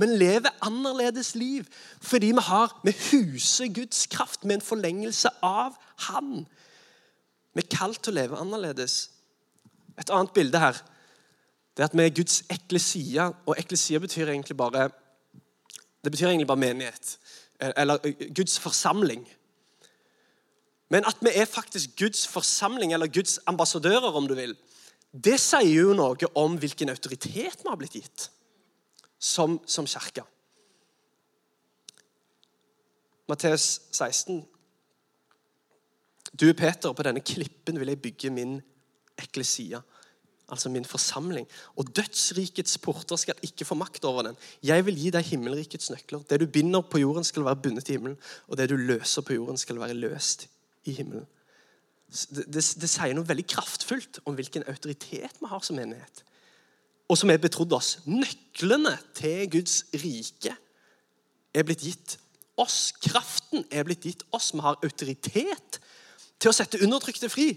men 0.00 0.16
lever 0.18 0.54
annerledes 0.64 1.34
liv 1.36 1.66
fordi 2.00 2.32
vi 2.32 2.44
har 2.46 2.72
vi 2.84 2.94
huser 3.10 3.68
Guds 3.74 4.06
kraft 4.10 4.44
med 4.44 4.58
en 4.58 4.64
forlengelse 4.64 5.28
av 5.44 5.76
Han. 6.08 6.46
Vi 7.54 7.62
er 7.62 7.76
kalt 7.76 8.00
til 8.00 8.14
å 8.14 8.20
leve 8.20 8.38
annerledes. 8.40 9.10
Et 10.00 10.10
annet 10.10 10.32
bilde 10.32 10.62
her 10.62 10.80
det 11.76 11.84
er 11.84 11.88
at 11.88 11.96
vi 11.96 12.04
er 12.04 12.14
Guds 12.16 12.42
eklesia. 12.50 13.30
Og 13.46 13.54
eklesia 13.58 14.00
betyr 14.02 14.28
egentlig 14.28 14.56
bare 14.56 14.90
det 16.04 16.10
betyr 16.12 16.28
egentlig 16.28 16.48
bare 16.48 16.60
menighet. 16.60 17.18
Eller 17.60 18.00
Guds 18.34 18.58
forsamling. 18.58 19.28
Men 20.90 21.04
at 21.06 21.16
vi 21.20 21.30
er 21.34 21.44
faktisk 21.44 21.90
Guds 21.98 22.26
forsamling, 22.28 22.92
eller 22.92 23.06
Guds 23.06 23.38
ambassadører, 23.46 24.12
om 24.12 24.28
du 24.28 24.34
vil, 24.34 24.56
det 25.12 25.38
sier 25.40 25.84
jo 25.84 25.94
noe 25.94 26.30
om 26.34 26.56
hvilken 26.58 26.90
autoritet 26.90 27.62
vi 27.62 27.68
har 27.68 27.78
blitt 27.78 27.98
gitt 28.00 28.30
som, 29.20 29.60
som 29.68 29.86
kirke. 29.86 30.24
Matteus 33.28 33.82
16. 33.92 34.42
Du, 36.32 36.48
Peter, 36.56 36.92
på 36.94 37.04
denne 37.06 37.22
klippen 37.22 37.78
vil 37.78 37.92
jeg 37.92 38.02
bygge 38.02 38.30
min 38.34 38.58
eklesia, 39.20 39.82
altså 40.50 40.70
min 40.72 40.86
forsamling. 40.88 41.46
Og 41.78 41.90
dødsrikets 41.96 42.78
porter 42.82 43.20
skal 43.20 43.44
ikke 43.46 43.66
få 43.68 43.76
makt 43.78 44.06
over 44.08 44.30
den. 44.30 44.38
Jeg 44.66 44.86
vil 44.86 44.98
gi 44.98 45.12
deg 45.14 45.28
himmelrikets 45.28 45.92
nøkler. 45.92 46.24
Det 46.30 46.40
du 46.40 46.46
binder 46.46 46.80
på 46.80 47.02
jorden, 47.02 47.26
skal 47.26 47.44
være 47.44 47.60
bundet 47.66 47.90
i 47.90 47.98
himmelen, 47.98 48.16
og 48.48 48.56
det 48.58 48.70
du 48.72 48.76
løser 48.76 49.26
på 49.26 49.36
jorden, 49.36 49.60
skal 49.60 49.78
være 49.82 49.98
løst 49.98 50.48
i 50.88 50.96
himmelen. 50.96 51.28
Det, 52.10 52.48
det, 52.50 52.64
det 52.82 52.90
sier 52.90 53.14
noe 53.14 53.28
veldig 53.28 53.46
kraftfullt 53.52 54.24
om 54.26 54.34
hvilken 54.34 54.66
autoritet 54.66 55.38
vi 55.38 55.50
har 55.52 55.62
som 55.62 55.78
menighet 55.78 56.24
og 57.10 57.18
som 57.18 57.30
er 57.32 57.40
betrodd 57.42 57.72
oss. 57.74 57.96
Nøklene 58.06 58.94
til 59.18 59.48
Guds 59.50 59.80
rike 59.98 60.54
er 61.54 61.66
blitt 61.66 61.82
gitt 61.82 62.14
oss. 62.60 62.92
Kraften 63.02 63.64
er 63.70 63.86
blitt 63.88 64.06
gitt 64.06 64.22
oss. 64.36 64.52
Vi 64.54 64.62
har 64.62 64.78
autoritet 64.78 65.80
til 66.40 66.52
å 66.52 66.54
sette 66.54 66.78
undertrykte 66.84 67.30
fri. 67.32 67.50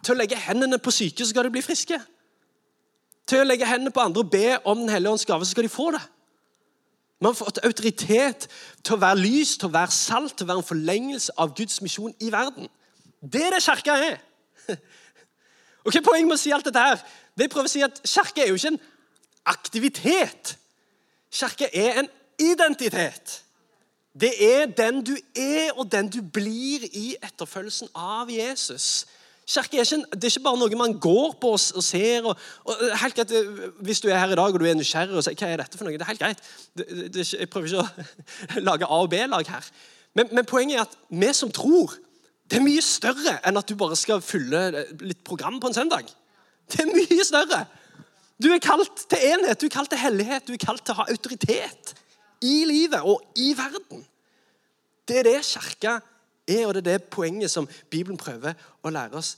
Til 0.00 0.14
å 0.14 0.20
legge 0.20 0.38
hendene 0.38 0.78
på 0.78 0.94
syke, 0.94 1.24
så 1.24 1.32
skal 1.32 1.48
de 1.48 1.54
bli 1.56 1.64
friske. 1.66 1.98
Til 3.28 3.42
å 3.42 3.48
legge 3.48 3.68
hendene 3.68 3.92
på 3.94 4.04
andre 4.04 4.22
og 4.22 4.30
be 4.30 4.46
om 4.64 4.78
Den 4.84 4.94
hellige 4.94 5.16
ånds 5.16 5.26
gave, 5.26 5.44
så 5.44 5.50
skal 5.50 5.66
de 5.66 5.72
få 5.74 5.90
det. 5.96 6.02
Vi 7.20 7.26
har 7.26 7.36
fått 7.36 7.58
autoritet 7.66 8.46
til 8.80 8.94
å 8.94 9.00
være 9.02 9.20
lys, 9.20 9.58
til 9.58 9.68
å 9.68 9.74
være 9.74 9.92
salt, 9.92 10.38
til 10.38 10.46
å 10.46 10.52
være 10.54 10.62
en 10.62 10.70
forlengelse 10.70 11.34
av 11.36 11.52
Guds 11.58 11.82
misjon 11.84 12.14
i 12.22 12.30
verden. 12.32 12.70
Det 13.20 13.42
er 13.44 13.52
det 13.52 13.64
kirka 13.66 13.98
er. 13.98 14.16
Og 15.84 15.92
Hva 15.92 16.00
er 16.00 16.04
poenget 16.04 16.28
med 16.28 16.36
å 16.36 16.40
si 16.40 16.52
alt 16.52 16.64
dette 16.68 16.80
her? 16.80 17.02
Jeg 17.38 17.50
prøver 17.50 17.68
å 17.68 17.72
si 17.72 17.84
at 17.84 18.00
Kirke 18.04 18.44
er 18.44 18.50
jo 18.50 18.58
ikke 18.58 18.74
en 18.74 18.80
aktivitet. 19.48 20.56
Kirke 21.32 21.70
er 21.76 22.02
en 22.02 22.10
identitet. 22.40 23.40
Det 24.20 24.32
er 24.42 24.66
den 24.66 25.04
du 25.06 25.14
er, 25.36 25.70
og 25.76 25.86
den 25.92 26.08
du 26.10 26.20
blir 26.22 26.84
i 26.90 27.14
etterfølgelsen 27.22 27.92
av 27.94 28.30
Jesus. 28.32 29.06
Kirke 29.50 29.78
er 29.80 29.86
ikke, 29.86 30.04
det 30.14 30.26
er 30.26 30.34
ikke 30.34 30.44
bare 30.44 30.58
noe 30.60 30.78
man 30.78 30.96
går 31.02 31.32
på 31.42 31.54
og, 31.54 31.82
ser. 31.84 32.26
Og, 32.26 32.36
og, 32.64 32.82
helt 33.02 33.16
greit, 33.16 33.32
Hvis 33.80 34.02
du 34.02 34.08
er 34.08 34.18
her 34.18 34.34
i 34.34 34.38
dag 34.38 34.52
og 34.52 34.60
du 34.60 34.66
er 34.66 34.76
nysgjerrig 34.78 35.16
og 35.16 35.24
sier 35.26 35.38
hva 35.38 35.48
er 35.48 35.62
dette 35.62 35.78
for 35.78 35.86
noe, 35.86 35.96
det 35.96 36.06
er 36.06 36.12
helt 36.12 36.22
greit. 36.22 36.44
Det, 36.76 36.86
det, 37.14 37.24
jeg 37.32 37.50
prøver 37.50 37.70
ikke 37.70 37.86
å 38.60 38.60
lage 38.68 38.86
A- 38.86 39.00
og 39.00 39.10
B-lag 39.10 39.50
her. 39.50 39.72
Men, 40.14 40.30
men, 40.34 40.46
poenget 40.46 40.76
er 40.76 40.86
at 40.86 40.96
vi 41.10 41.32
som 41.34 41.50
tror, 41.54 41.94
det 42.50 42.58
er 42.58 42.66
mye 42.66 42.82
større 42.82 43.36
enn 43.46 43.58
at 43.58 43.68
du 43.70 43.76
bare 43.78 43.98
skal 43.98 44.22
fylle 44.22 44.86
litt 45.02 45.22
program 45.26 45.60
på 45.62 45.70
en 45.70 45.76
søndag. 45.76 46.10
Det 46.70 46.84
er 46.84 46.92
mye 46.92 47.24
større. 47.26 47.64
Du 48.40 48.48
er 48.54 48.60
kalt 48.62 49.04
til 49.10 49.24
enhet, 49.32 49.60
du 49.60 49.66
er 49.66 49.74
kalt 49.74 49.90
til 49.92 50.00
hellighet, 50.00 50.46
du 50.48 50.54
er 50.54 50.62
kalt 50.62 50.84
til 50.84 50.94
å 50.94 51.02
ha 51.02 51.08
autoritet 51.12 51.94
i 52.40 52.62
livet 52.64 53.04
og 53.04 53.20
i 53.36 53.52
verden. 53.56 54.04
Det 55.08 55.20
er 55.20 55.26
det 55.28 55.40
kirka 55.44 55.98
er, 56.48 56.66
og 56.66 56.74
det 56.74 56.80
er 56.80 56.88
det 56.92 57.10
poenget 57.12 57.52
som 57.52 57.68
Bibelen 57.90 58.18
prøver 58.20 58.56
å 58.82 58.92
lære 58.92 59.18
oss. 59.20 59.34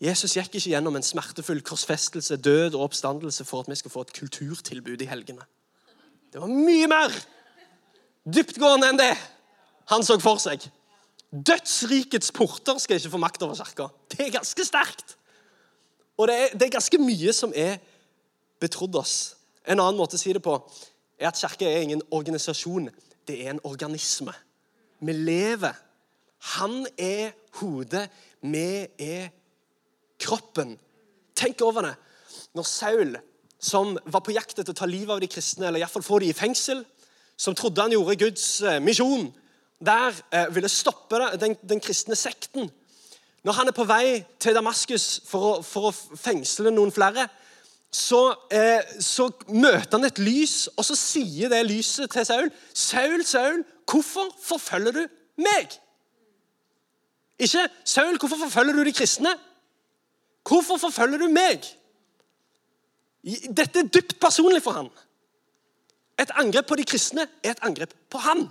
Jesus 0.00 0.32
gikk 0.32 0.54
ikke 0.56 0.72
gjennom 0.72 0.96
en 0.96 1.04
smertefull 1.04 1.60
korsfestelse, 1.66 2.38
død 2.40 2.78
og 2.78 2.86
oppstandelse 2.88 3.44
for 3.44 3.60
at 3.60 3.68
vi 3.68 3.76
skal 3.76 3.92
få 3.92 4.06
et 4.06 4.14
kulturtilbud 4.16 5.04
i 5.04 5.10
helgene. 5.10 5.44
Det 6.32 6.40
var 6.40 6.48
mye 6.48 6.88
mer 6.88 7.12
dyptgående 8.24 8.88
enn 8.88 9.00
det 9.00 9.12
han 9.90 10.06
så 10.06 10.16
for 10.22 10.40
seg. 10.40 10.64
Dødsrikets 11.30 12.32
porter 12.32 12.78
skal 12.80 12.96
ikke 12.96 13.12
få 13.12 13.20
makt 13.20 13.44
over 13.44 13.58
kirka. 13.60 13.90
Det 14.08 14.24
er 14.24 14.36
ganske 14.38 14.64
sterkt. 14.64 15.18
Og 16.20 16.28
det 16.28 16.36
er, 16.36 16.50
det 16.52 16.66
er, 16.66 16.74
ganske 16.74 16.98
mye 17.00 17.32
som 17.32 17.52
er 17.56 17.78
betrodd 18.60 18.98
oss. 19.00 19.14
En 19.64 19.80
annen 19.80 19.96
måte 19.96 20.18
å 20.18 20.20
si 20.20 20.34
det 20.36 20.42
på 20.44 20.58
er 21.16 21.30
at 21.30 21.38
Kirka 21.40 21.64
er 21.64 21.84
ingen 21.86 22.02
organisasjon. 22.12 22.90
Det 23.24 23.38
er 23.40 23.54
en 23.54 23.62
organisme. 23.64 24.34
Vi 25.00 25.14
lever. 25.16 25.78
Han 26.56 26.82
er 27.00 27.32
hodet, 27.60 28.06
vi 28.44 28.84
er 29.00 29.30
kroppen. 30.20 30.74
Tenk 31.36 31.64
over 31.64 31.88
det. 31.88 31.94
Når 32.56 32.68
Saul, 32.68 33.16
som 33.60 33.96
var 34.04 34.24
på 34.24 34.34
jakt 34.36 34.58
etter 34.58 34.74
å 34.74 34.80
ta 34.80 34.88
livet 34.88 35.14
av 35.14 35.22
de 35.24 35.28
kristne, 35.30 35.68
eller 35.68 35.80
iallfall 35.80 36.04
få 36.04 36.20
dem 36.20 36.34
i 36.34 36.36
fengsel, 36.36 36.82
som 37.40 37.56
trodde 37.56 37.80
han 37.80 37.96
gjorde 37.96 38.18
Guds 38.20 38.44
eh, 38.60 38.80
misjon, 38.84 39.30
der 39.80 40.12
eh, 40.36 40.52
ville 40.52 40.68
stoppe 40.68 41.20
den, 41.40 41.56
den 41.64 41.80
kristne 41.80 42.16
sekten 42.18 42.68
når 43.44 43.56
han 43.56 43.68
er 43.70 43.76
på 43.76 43.86
vei 43.88 44.20
til 44.40 44.56
Damaskus 44.56 45.20
for 45.28 45.46
å, 45.46 45.52
for 45.64 45.88
å 45.88 45.94
fengsle 45.94 46.72
noen 46.74 46.92
flere, 46.92 47.26
så, 47.90 48.34
eh, 48.52 48.84
så, 49.02 49.30
møter 49.48 49.96
han 49.96 50.06
et 50.06 50.20
lys, 50.22 50.68
og 50.76 50.84
så 50.86 50.94
sier 50.94 51.50
det 51.50 51.64
lyset 51.66 52.12
til 52.12 52.26
Saul 52.26 52.50
Saul, 52.74 53.24
Saul, 53.26 53.64
hvorfor 53.90 54.28
forfølger 54.44 54.92
du 54.94 55.06
meg? 55.42 55.74
Ikke 57.40 57.68
'Saul, 57.84 58.18
hvorfor 58.18 58.36
forfølger 58.36 58.76
du 58.76 58.84
de 58.84 58.92
kristne?' 58.92 59.38
Hvorfor 60.48 60.76
forfølger 60.76 61.18
du 61.18 61.28
meg? 61.28 61.66
Dette 63.56 63.82
er 63.82 63.90
dypt 63.92 64.16
personlig 64.20 64.62
for 64.64 64.72
han. 64.72 64.88
Et 66.18 66.30
angrep 66.40 66.66
på 66.66 66.78
de 66.80 66.86
kristne 66.88 67.26
er 67.44 67.52
et 67.52 67.62
angrep 67.62 67.92
på 68.10 68.18
han. 68.18 68.48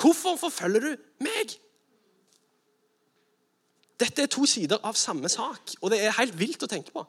Hvorfor 0.00 0.36
forfølger 0.36 0.80
du 0.80 0.96
meg? 1.26 1.56
Dette 4.04 4.24
er 4.24 4.32
to 4.32 4.44
sider 4.48 4.82
av 4.84 4.98
samme 5.00 5.30
sak, 5.32 5.76
og 5.80 5.92
det 5.94 6.02
er 6.04 6.16
helt 6.18 6.36
vilt 6.36 6.62
å 6.66 6.70
tenke 6.70 6.92
på. 6.92 7.04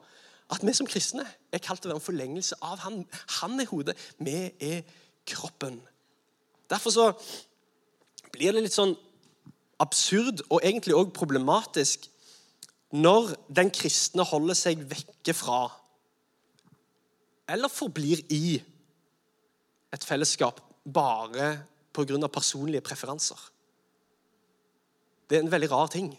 At 0.54 0.64
vi 0.64 0.74
som 0.78 0.88
kristne 0.88 1.26
er 1.26 1.64
kalt 1.64 1.82
til 1.82 1.90
å 1.90 1.96
være 1.96 2.00
en 2.00 2.06
forlengelse 2.06 2.60
av 2.64 2.84
han. 2.86 3.02
Han 3.42 3.60
er 3.60 3.70
hodet, 3.70 3.98
vi 4.22 4.38
er 4.64 4.84
kroppen. 5.28 5.80
Derfor 6.70 6.94
så 6.94 7.08
blir 8.32 8.54
det 8.54 8.66
litt 8.66 8.76
sånn 8.76 8.94
absurd 9.82 10.46
og 10.48 10.62
egentlig 10.62 10.96
òg 10.96 11.12
problematisk 11.16 12.08
når 12.96 13.34
den 13.52 13.72
kristne 13.76 14.24
holder 14.24 14.56
seg 14.56 14.86
vekke 14.88 15.34
fra 15.36 15.66
eller 17.52 17.70
forblir 17.70 18.24
i 18.34 18.56
et 19.94 20.06
fellesskap 20.06 20.62
bare 20.86 21.66
pga. 21.94 22.28
personlige 22.28 22.82
preferanser. 22.82 23.38
Det 25.30 25.38
er 25.38 25.44
en 25.44 25.52
veldig 25.52 25.72
rar 25.72 25.88
ting. 25.88 26.18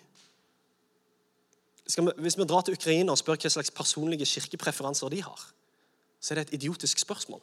Vi, 1.87 2.03
hvis 2.19 2.39
vi 2.39 2.45
drar 2.45 2.65
til 2.67 2.75
Ukraina 2.75 3.15
og 3.15 3.21
spør 3.21 3.39
hva 3.39 3.53
slags 3.53 3.71
personlige 3.71 4.27
kirkepreferanser 4.27 5.13
de 5.13 5.23
har, 5.23 5.43
så 6.21 6.35
er 6.35 6.41
det 6.41 6.49
et 6.49 6.59
idiotisk 6.61 6.99
spørsmål. 6.99 7.43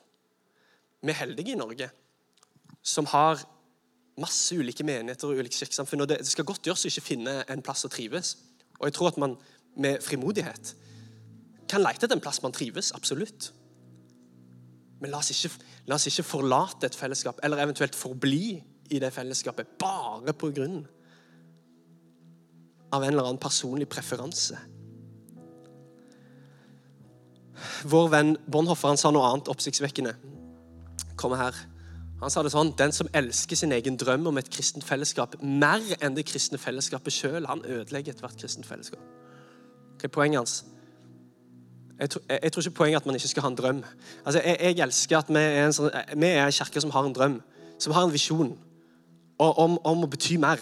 Vi 1.04 1.12
er 1.12 1.22
heldige 1.22 1.54
i 1.54 1.60
Norge 1.60 1.90
som 2.84 3.08
har 3.12 3.44
masse 4.20 4.56
ulike 4.56 4.84
menigheter 4.84 5.28
og 5.28 5.40
ulike 5.40 5.56
kirkesamfunn. 5.56 6.02
og 6.02 6.10
Det 6.10 6.28
skal 6.28 6.46
godt 6.46 6.68
gjøres 6.68 6.86
å 6.86 6.92
ikke 6.92 7.08
finne 7.08 7.36
en 7.50 7.64
plass 7.66 7.86
å 7.88 7.92
trives. 7.92 8.36
Og 8.80 8.88
jeg 8.88 8.96
tror 8.98 9.14
at 9.14 9.20
man 9.22 9.38
med 9.80 10.04
frimodighet 10.04 10.74
kan 11.70 11.82
lete 11.82 12.06
etter 12.06 12.18
en 12.18 12.24
plass 12.24 12.42
man 12.44 12.54
trives. 12.54 12.92
Absolutt. 12.94 13.52
Men 15.02 15.12
la 15.12 15.20
oss, 15.20 15.32
ikke, 15.34 15.64
la 15.88 15.96
oss 15.96 16.08
ikke 16.08 16.28
forlate 16.28 16.88
et 16.88 16.96
fellesskap, 16.96 17.40
eller 17.44 17.64
eventuelt 17.64 17.96
forbli 17.96 18.60
i 18.94 19.00
det 19.00 19.14
fellesskapet 19.16 19.78
bare 19.80 20.36
på 20.38 20.52
grunn 20.56 20.84
av 22.94 23.04
en 23.04 23.14
eller 23.14 23.26
annen 23.28 23.42
personlig 23.42 23.90
preferanse. 23.90 24.58
Vår 27.90 28.10
venn 28.12 28.36
Bonhoffer 28.52 28.92
han 28.92 29.00
sa 29.00 29.12
noe 29.14 29.28
annet 29.30 29.50
oppsiktsvekkende. 29.52 30.14
Kommer 31.20 31.40
her. 31.40 31.58
Han 32.24 32.32
sa 32.32 32.44
det 32.44 32.54
sånn 32.54 32.72
Den 32.80 32.94
som 32.96 33.10
elsker 33.16 33.60
sin 33.60 33.74
egen 33.76 33.98
drøm 34.00 34.30
om 34.30 34.38
et 34.40 34.52
kristent 34.52 34.86
fellesskap 34.88 35.36
mer 35.42 35.84
enn 36.00 36.16
det 36.16 36.26
kristne 36.30 36.60
fellesskapet 36.62 37.16
sjøl, 37.16 37.48
han 37.50 37.64
ødelegger 37.66 38.16
ethvert 38.16 38.38
kristent 38.40 38.68
fellesskap. 38.68 39.02
Hva 40.00 40.08
er 40.08 40.14
poenget 40.14 40.42
hans? 40.42 40.56
Jeg 42.00 42.10
tror, 42.10 42.24
jeg, 42.30 42.40
jeg 42.44 42.52
tror, 42.52 42.64
ikke 42.64 42.78
poenget 42.78 43.02
at 43.02 43.06
man 43.06 43.16
ikke 43.16 43.32
skal 43.32 43.46
ha 43.46 43.50
en 43.52 43.58
drøm. 43.58 43.82
Altså, 44.26 44.42
jeg, 44.42 44.58
jeg 44.62 44.86
elsker 44.86 45.18
at 45.18 45.30
vi 45.30 45.42
er 45.42 45.66
en, 45.66 45.76
sånn, 45.76 45.92
vi 46.16 46.30
er 46.32 46.46
en 46.46 46.56
kirke 46.56 46.82
som 46.84 46.94
har 46.96 47.08
en 47.08 47.16
drøm, 47.16 47.36
som 47.80 47.94
har 47.96 48.08
en 48.08 48.14
visjon 48.14 48.56
om, 49.40 49.78
om 49.78 50.06
å 50.06 50.10
bety 50.10 50.40
mer 50.42 50.62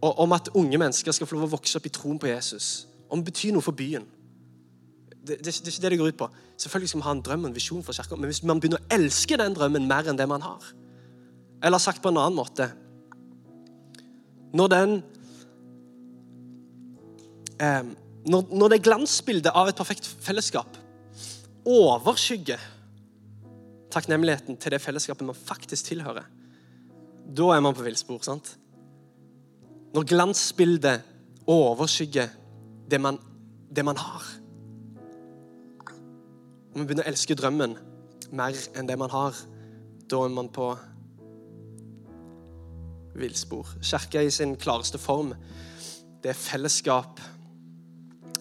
og 0.00 0.18
om 0.24 0.32
at 0.32 0.48
unge 0.56 0.78
mennesker 0.80 1.12
skal 1.12 1.28
få 1.28 1.36
lov 1.36 1.50
å 1.50 1.56
vokse 1.56 1.76
opp 1.76 1.86
i 1.86 1.92
troen 1.92 2.18
på 2.20 2.30
Jesus. 2.30 2.88
Om 3.10 3.20
det 3.20 3.32
betyr 3.32 3.52
noe 3.52 3.64
for 3.64 3.76
byen. 3.76 4.06
Det, 5.20 5.36
det, 5.36 5.44
det, 5.44 5.52
er 5.66 5.72
ikke 5.74 5.82
det 5.84 5.92
det 5.92 5.98
går 6.00 6.12
ut 6.14 6.20
på. 6.22 6.28
Selvfølgelig 6.56 6.92
skal 6.92 7.02
vi 7.02 7.06
ha 7.08 7.14
en 7.16 7.24
drøm 7.24 7.44
og 7.44 7.50
en 7.50 7.56
visjon 7.56 7.84
for 7.84 7.96
kirka, 7.96 8.16
men 8.16 8.30
hvis 8.30 8.42
man 8.48 8.60
begynner 8.62 8.80
å 8.80 8.96
elske 8.96 9.36
den 9.40 9.56
drømmen 9.56 9.88
mer 9.88 10.08
enn 10.08 10.18
det 10.18 10.28
man 10.28 10.44
har 10.44 10.70
Eller 11.64 11.82
sagt 11.82 12.00
på 12.00 12.08
en 12.08 12.20
annen 12.20 12.38
måte 12.38 12.70
Når 14.56 14.70
den 14.72 14.94
eh, 17.60 17.92
når, 18.28 18.52
når 18.52 18.74
det 18.74 18.82
glansbildet 18.84 19.56
av 19.56 19.68
et 19.68 19.76
perfekt 19.76 20.08
fellesskap 20.20 20.76
overskygger 21.68 22.60
takknemligheten 23.92 24.56
til 24.60 24.72
det 24.74 24.80
fellesskapet 24.80 25.26
man 25.26 25.36
faktisk 25.36 25.90
tilhører, 25.90 26.24
da 27.24 27.48
er 27.54 27.62
man 27.64 27.76
på 27.76 27.84
villspor. 27.84 28.20
sant? 28.24 28.54
Når 29.94 30.04
glansbildet 30.06 31.02
overskygger 31.46 32.28
det 32.90 33.00
man, 33.00 33.18
det 33.76 33.84
man 33.84 33.96
har. 33.96 34.22
Når 36.70 36.78
man 36.78 36.86
begynner 36.86 37.08
å 37.08 37.10
elske 37.10 37.34
drømmen 37.34 37.74
mer 38.30 38.60
enn 38.78 38.86
det 38.86 38.98
man 38.98 39.10
har, 39.10 39.34
da 40.10 40.22
er 40.22 40.30
man 40.34 40.50
på 40.54 40.68
villspor. 43.18 43.74
Kirka 43.82 44.22
i 44.22 44.30
sin 44.30 44.54
klareste 44.56 44.98
form, 45.02 45.34
det 46.22 46.30
er 46.30 46.38
fellesskap 46.38 47.20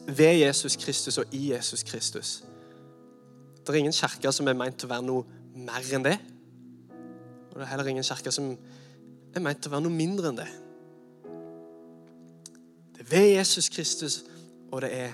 ved 0.06 0.44
Jesus 0.44 0.78
Kristus 0.78 1.18
og 1.18 1.34
i 1.34 1.50
Jesus 1.56 1.84
Kristus. 1.84 2.44
Det 3.58 3.74
er 3.74 3.82
ingen 3.82 3.94
kirke 3.94 4.32
som 4.34 4.48
er 4.48 4.58
meint 4.58 4.86
å 4.86 4.90
være 4.90 5.06
noe 5.06 5.26
mer 5.58 5.94
enn 5.94 6.06
det. 6.06 6.18
Og 7.50 7.58
det 7.58 7.66
er 7.66 7.74
heller 7.74 7.90
ingen 7.90 8.06
kirke 8.06 8.34
som 8.34 8.54
er 9.34 9.46
meint 9.46 9.66
å 9.66 9.74
være 9.74 9.86
noe 9.86 9.98
mindre 9.98 10.30
enn 10.30 10.44
det 10.46 10.52
ved 13.10 13.38
Jesus 13.38 13.70
Kristus, 13.70 14.24
og 14.72 14.82
det 14.82 14.98
er 14.98 15.12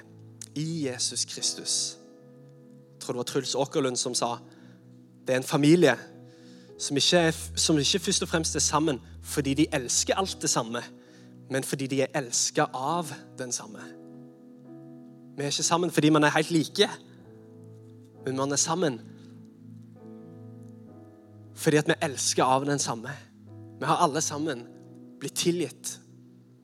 i 0.56 0.88
Jesus 0.88 1.26
Kristus. 1.26 1.98
Jeg 2.94 3.02
tror 3.02 3.14
det 3.14 3.18
var 3.18 3.24
Truls 3.24 3.56
Åkerlund 3.56 3.96
som 3.96 4.16
sa 4.16 4.38
det 5.28 5.34
er 5.34 5.38
en 5.38 5.44
familie 5.44 5.96
som 6.80 6.98
ikke, 6.98 7.18
er, 7.18 7.32
som 7.56 7.78
ikke 7.78 8.00
først 8.00 8.22
og 8.22 8.30
fremst 8.30 8.56
er 8.56 8.60
sammen 8.60 9.02
fordi 9.24 9.54
de 9.54 9.66
elsker 9.74 10.16
alt 10.16 10.38
det 10.42 10.50
samme, 10.50 10.82
men 11.50 11.64
fordi 11.64 11.88
de 11.88 12.02
er 12.02 12.08
elska 12.16 12.66
av 12.74 13.14
den 13.38 13.52
samme. 13.52 13.80
Vi 15.38 15.44
er 15.44 15.48
ikke 15.48 15.64
sammen 15.64 15.92
fordi 15.92 16.10
man 16.10 16.24
er 16.24 16.30
helt 16.30 16.52
like, 16.52 16.90
men 18.26 18.36
man 18.36 18.52
er 18.52 18.56
sammen 18.56 19.02
fordi 21.56 21.78
at 21.78 21.88
vi 21.88 21.94
elsker 22.02 22.44
av 22.44 22.66
den 22.66 22.80
samme. 22.80 23.10
Vi 23.80 23.86
har 23.86 23.96
alle 23.96 24.22
sammen 24.22 24.68
blitt 25.20 25.36
tilgitt 25.36 26.00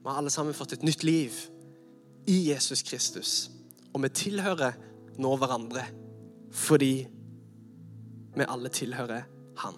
vi 0.02 0.08
har 0.08 0.18
alle 0.18 0.30
sammen 0.30 0.54
fått 0.54 0.72
et 0.72 0.82
nytt 0.82 1.04
liv 1.06 1.34
i 2.26 2.48
Jesus 2.48 2.82
Kristus. 2.82 3.50
Og 3.94 4.02
vi 4.02 4.08
tilhører 4.08 4.74
nå 5.22 5.36
hverandre 5.38 5.84
fordi 6.52 6.94
vi 8.34 8.48
alle 8.48 8.68
tilhører 8.68 9.22
Han. 9.62 9.74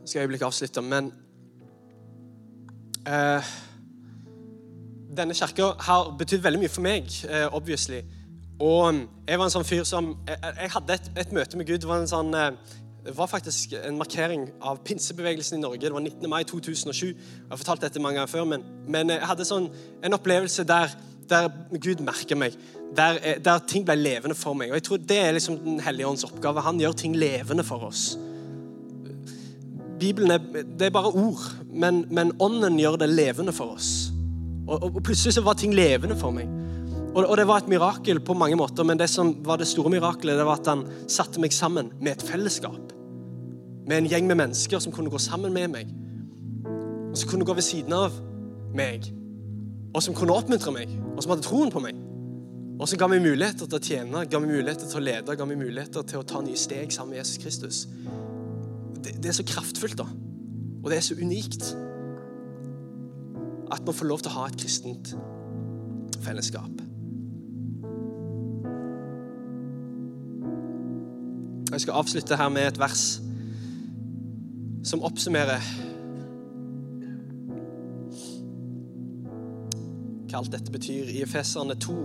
Jeg 0.00 0.08
skal 0.08 0.20
øyeblikket 0.20 0.46
avslutte, 0.46 0.82
men 0.82 1.12
uh, 3.08 3.44
Denne 5.16 5.34
kirka 5.34 5.70
har 5.80 6.10
betydd 6.18 6.42
veldig 6.42 6.60
mye 6.60 6.72
for 6.72 6.82
meg, 6.82 7.08
uh, 7.28 7.46
obviously. 7.54 8.02
Og 8.60 8.88
um, 8.88 9.08
jeg 9.28 9.38
var 9.38 9.48
en 9.48 9.54
sånn 9.54 9.66
fyr 9.66 9.82
som 9.88 10.12
Jeg, 10.28 10.38
jeg 10.60 10.72
hadde 10.76 10.94
et, 10.94 11.06
et, 11.24 11.32
møte 11.34 11.58
med 11.58 11.66
Gud. 11.66 11.80
Det 11.82 11.88
var, 11.90 12.04
sånn, 12.06 12.30
eh, 12.38 12.52
det 13.04 13.14
var 13.16 13.30
faktisk 13.30 13.74
en 13.80 13.98
markering 13.98 14.46
av 14.62 14.78
pinsebevegelsen 14.86 15.58
i 15.58 15.64
Norge. 15.64 15.82
Det 15.82 15.94
var 15.94 16.04
19. 16.04 16.28
mai 16.30 16.44
2007. 16.46 17.08
Jeg 17.08 17.50
har 17.50 17.60
fortalt 17.60 17.82
dette 17.82 18.02
mange 18.02 18.20
ganger 18.20 18.30
før, 18.30 18.46
men, 18.54 18.62
men 18.88 19.10
jeg 19.10 19.26
hadde 19.26 19.48
sånn, 19.48 19.66
en 20.06 20.16
opplevelse 20.16 20.66
der, 20.68 20.94
der 21.30 21.50
Gud 21.74 22.04
merker 22.06 22.38
meg. 22.38 22.54
Der, 22.94 23.18
eh, 23.22 23.40
der, 23.42 23.64
ting 23.66 23.86
ble 23.88 23.98
levende 23.98 24.38
for 24.38 24.54
meg. 24.54 24.70
Og 24.70 24.78
jeg 24.78 24.86
tror 24.86 25.02
Det 25.02 25.18
er 25.18 25.34
liksom 25.34 25.58
Den 25.64 25.82
hellige 25.82 26.06
ånds 26.06 26.24
oppgave. 26.28 26.62
Han 26.62 26.80
gjør 26.80 26.94
ting 27.02 27.18
levende 27.18 27.66
for 27.66 27.90
oss. 27.90 28.12
Bibelen 29.98 30.30
er, 30.30 30.38
det 30.62 30.88
er 30.88 30.90
bare 30.94 31.10
ord, 31.14 31.42
men, 31.70 32.04
men 32.10 32.32
ånden 32.42 32.78
gjør 32.78 32.98
det 33.02 33.08
levende 33.08 33.52
for 33.54 33.76
oss. 33.78 34.10
Og, 34.66 34.82
og, 34.82 34.96
og 34.96 35.02
plutselig 35.02 35.34
så 35.34 35.42
var 35.42 35.58
ting 35.58 35.74
levende 35.74 36.16
for 36.18 36.34
meg. 36.34 36.50
Og, 37.14 37.22
og 37.22 37.36
det 37.38 37.46
var 37.46 37.62
et 37.62 37.70
mirakel 37.70 38.18
på 38.26 38.34
mange 38.34 38.56
måter, 38.58 38.86
men 38.86 38.98
det 38.98 39.06
som 39.10 39.30
var 39.46 39.60
det 39.60 39.68
store 39.70 39.92
mirakelet, 39.92 40.38
det 40.38 40.46
var 40.46 40.58
at 40.58 40.70
han 40.72 40.82
satte 41.06 41.42
meg 41.42 41.54
sammen 41.54 41.92
med 42.00 42.16
et 42.16 42.24
fellesskap. 42.26 42.94
Med 43.86 44.00
en 44.00 44.08
gjeng 44.10 44.26
med 44.26 44.40
mennesker 44.40 44.82
som 44.82 44.92
kunne 44.92 45.12
gå 45.12 45.20
sammen 45.22 45.54
med 45.54 45.70
meg. 45.70 45.92
Og 47.12 47.18
som 47.20 47.30
kunne 47.30 47.46
gå 47.46 47.54
ved 47.54 47.66
siden 47.66 47.94
av 47.94 48.16
meg. 48.74 49.06
Og 49.94 50.02
som 50.02 50.16
kunne 50.16 50.34
oppmuntre 50.34 50.74
meg, 50.74 50.90
og 51.14 51.22
som 51.22 51.34
hadde 51.34 51.46
troen 51.46 51.70
på 51.70 51.82
meg. 51.84 52.00
Og 52.80 52.90
som 52.90 52.98
ga 52.98 53.06
meg 53.06 53.22
muligheter 53.22 53.68
til 53.68 53.78
å 53.78 53.84
tjene, 53.84 54.24
ga 54.26 54.40
meg 54.42 54.50
muligheter 54.50 54.88
til 54.90 54.98
å 54.98 55.04
lede, 55.04 55.36
ga 55.38 55.46
meg 55.46 55.60
muligheter 55.60 56.06
til 56.10 56.18
å 56.18 56.26
ta 56.26 56.42
nye 56.42 56.58
steg 56.58 56.90
sammen 56.90 57.14
med 57.14 57.22
Jesus 57.22 57.38
Kristus. 57.44 57.84
Det, 59.04 59.14
det 59.22 59.30
er 59.30 59.36
så 59.38 59.46
kraftfullt, 59.46 60.00
da. 60.00 60.08
Og 60.82 60.90
det 60.90 60.98
er 60.98 61.06
så 61.06 61.14
unikt 61.14 61.70
at 63.70 63.86
man 63.86 63.94
får 63.94 64.10
lov 64.10 64.24
til 64.24 64.32
å 64.32 64.40
ha 64.40 64.48
et 64.50 64.58
kristent 64.58 65.14
fellesskap. 66.24 66.83
Jeg 71.74 71.80
skal 71.80 71.96
avslutte 71.98 72.36
her 72.38 72.48
med 72.54 72.68
et 72.68 72.76
vers 72.78 73.00
som 74.86 75.00
oppsummerer 75.02 75.64
hva 80.28 80.38
alt 80.38 80.52
dette 80.54 80.70
betyr. 80.70 81.10
I 81.10 81.24
Efeserne 81.24 81.74
2, 81.82 81.96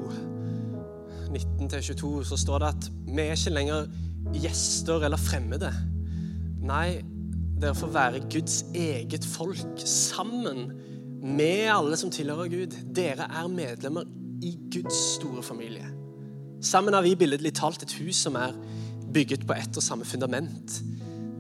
19-22, 1.36 2.10
så 2.32 2.40
står 2.42 2.64
det 2.64 2.72
at 2.74 2.90
vi 3.12 3.22
er 3.28 3.38
ikke 3.38 3.54
lenger 3.54 3.86
gjester 4.42 5.06
eller 5.06 5.22
fremmede. 5.22 5.70
Nei, 6.66 7.04
dere 7.62 7.78
får 7.78 7.94
være 7.94 8.26
Guds 8.26 8.64
eget 8.74 9.26
folk 9.36 9.86
sammen 9.86 10.72
med 11.22 11.70
alle 11.76 11.98
som 12.00 12.10
tilhører 12.14 12.50
Gud. 12.50 12.78
Dere 12.96 13.30
er 13.30 13.54
medlemmer 13.54 14.10
i 14.42 14.56
Guds 14.74 14.98
store 15.20 15.46
familie. 15.46 15.86
Sammen 16.62 16.94
har 16.98 17.06
vi 17.06 17.14
billedlig 17.16 17.54
talt 17.62 17.86
et 17.86 17.94
hus 18.02 18.26
som 18.26 18.36
er 18.36 18.58
bygget 19.14 19.46
på 19.48 19.58
ett 19.58 19.78
og 19.78 19.84
samme 19.84 20.06
fundament. 20.06 20.80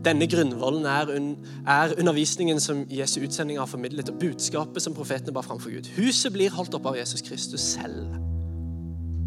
Denne 0.06 0.30
grunnvollen 0.32 0.86
er, 0.88 1.10
un 1.12 1.30
er, 1.68 1.94
undervisningen 2.00 2.60
som 2.64 2.86
Jesu 2.92 3.20
utsending 3.20 3.60
har 3.60 3.68
formidlet, 3.68 4.10
og 4.10 4.20
budskapet 4.20 4.82
som 4.82 4.96
profetene 4.96 5.34
bar 5.36 5.44
framfor 5.44 5.74
Gud. 5.74 5.90
Huset 5.98 6.34
blir 6.34 6.54
holdt 6.56 6.78
oppe 6.78 6.94
av 6.94 7.00
Jesus 7.02 7.22
Kristus 7.26 7.66
selv. 7.76 8.16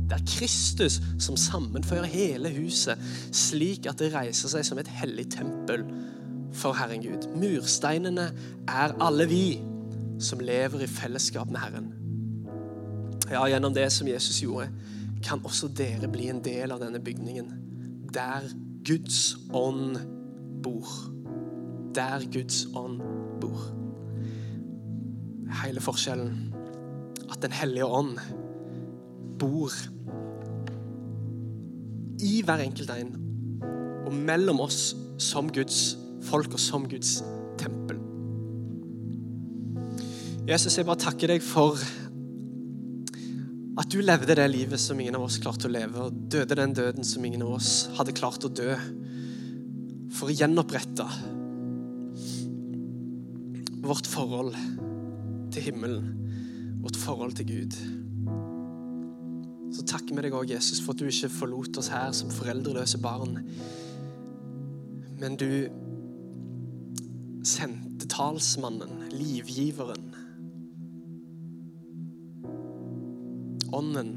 Det 0.09 0.16
er 0.16 0.24
Kristus 0.28 1.00
som 1.20 1.37
sammenfører 1.37 2.09
hele 2.09 2.50
huset, 2.57 3.00
slik 3.33 3.87
at 3.88 4.00
det 4.00 4.14
reiser 4.14 4.52
seg 4.52 4.64
som 4.64 4.81
et 4.81 4.88
hellig 5.00 5.28
tempel 5.37 5.85
for 6.57 6.76
Herren 6.76 7.05
Gud. 7.05 7.28
Mursteinene 7.37 8.31
er 8.68 8.96
alle 9.00 9.28
vi 9.28 9.44
som 10.20 10.40
lever 10.40 10.85
i 10.85 10.88
fellesskap 10.88 11.50
med 11.52 11.61
Herren. 11.61 11.92
Ja, 13.31 13.44
Gjennom 13.48 13.74
det 13.74 13.90
som 13.92 14.09
Jesus 14.09 14.42
gjorde, 14.42 14.68
kan 15.24 15.40
også 15.44 15.68
dere 15.68 16.09
bli 16.11 16.28
en 16.28 16.42
del 16.44 16.72
av 16.74 16.81
denne 16.83 17.00
bygningen, 17.00 17.52
der 18.14 18.48
Guds 18.87 19.37
ånd 19.55 19.96
bor. 20.62 20.88
Der 21.94 22.25
Guds 22.33 22.66
ånd 22.77 23.01
bor. 23.40 23.62
Hele 25.62 25.81
forskjellen 25.81 26.55
at 27.33 27.42
Den 27.42 27.53
hellige 27.53 27.87
ånd 27.87 28.18
bor 29.38 29.72
i 32.22 32.42
hver 32.44 32.62
enkelt 32.62 32.90
en 32.94 33.16
og 34.07 34.14
mellom 34.14 34.61
oss 34.61 34.92
som 35.18 35.48
Guds 35.51 35.96
folk 36.22 36.53
og 36.55 36.61
som 36.61 36.87
Guds 36.88 37.16
tempel. 37.59 37.98
Jesus, 40.48 40.77
jeg 40.79 40.87
bare 40.87 41.03
takker 41.03 41.33
deg 41.35 41.42
for 41.42 41.79
du 43.92 44.00
levde 44.00 44.35
det 44.35 44.48
livet 44.48 44.81
som 44.81 45.00
ingen 45.00 45.18
av 45.18 45.26
oss 45.26 45.37
klarte 45.42 45.68
å 45.68 45.72
leve, 45.72 46.07
og 46.07 46.20
døde 46.33 46.57
den 46.57 46.72
døden 46.72 47.05
som 47.05 47.24
ingen 47.28 47.42
av 47.44 47.59
oss 47.59 47.72
hadde 47.98 48.14
klart 48.16 48.44
å 48.46 48.48
dø, 48.48 48.72
for 50.16 50.31
å 50.33 50.37
gjenopprette 50.37 51.05
vårt 53.85 54.09
forhold 54.09 54.57
til 55.52 55.66
himmelen, 55.66 56.07
vårt 56.81 56.96
forhold 56.96 57.37
til 57.37 57.50
Gud. 57.50 57.76
Så 59.76 59.85
takker 59.88 60.16
vi 60.16 60.24
deg 60.24 60.38
òg, 60.38 60.55
Jesus, 60.55 60.81
for 60.81 60.94
at 60.94 61.02
du 61.02 61.11
ikke 61.11 61.33
forlot 61.33 61.81
oss 61.83 61.92
her 61.92 62.16
som 62.16 62.33
foreldreløse 62.33 63.00
barn, 63.02 63.42
men 65.20 65.37
du 65.37 65.50
sendte 67.44 68.09
talsmannen, 68.09 69.11
livgiveren, 69.12 70.02
ånden. 73.92 74.12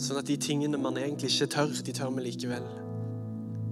Sånn 0.00 0.20
at 0.20 0.28
de 0.28 0.36
tingene 0.40 0.78
man 0.80 0.98
egentlig 1.00 1.30
ikke 1.32 1.48
tør, 1.56 1.72
de 1.84 1.94
tør 1.96 2.12
vi 2.16 2.26
likevel. 2.26 2.66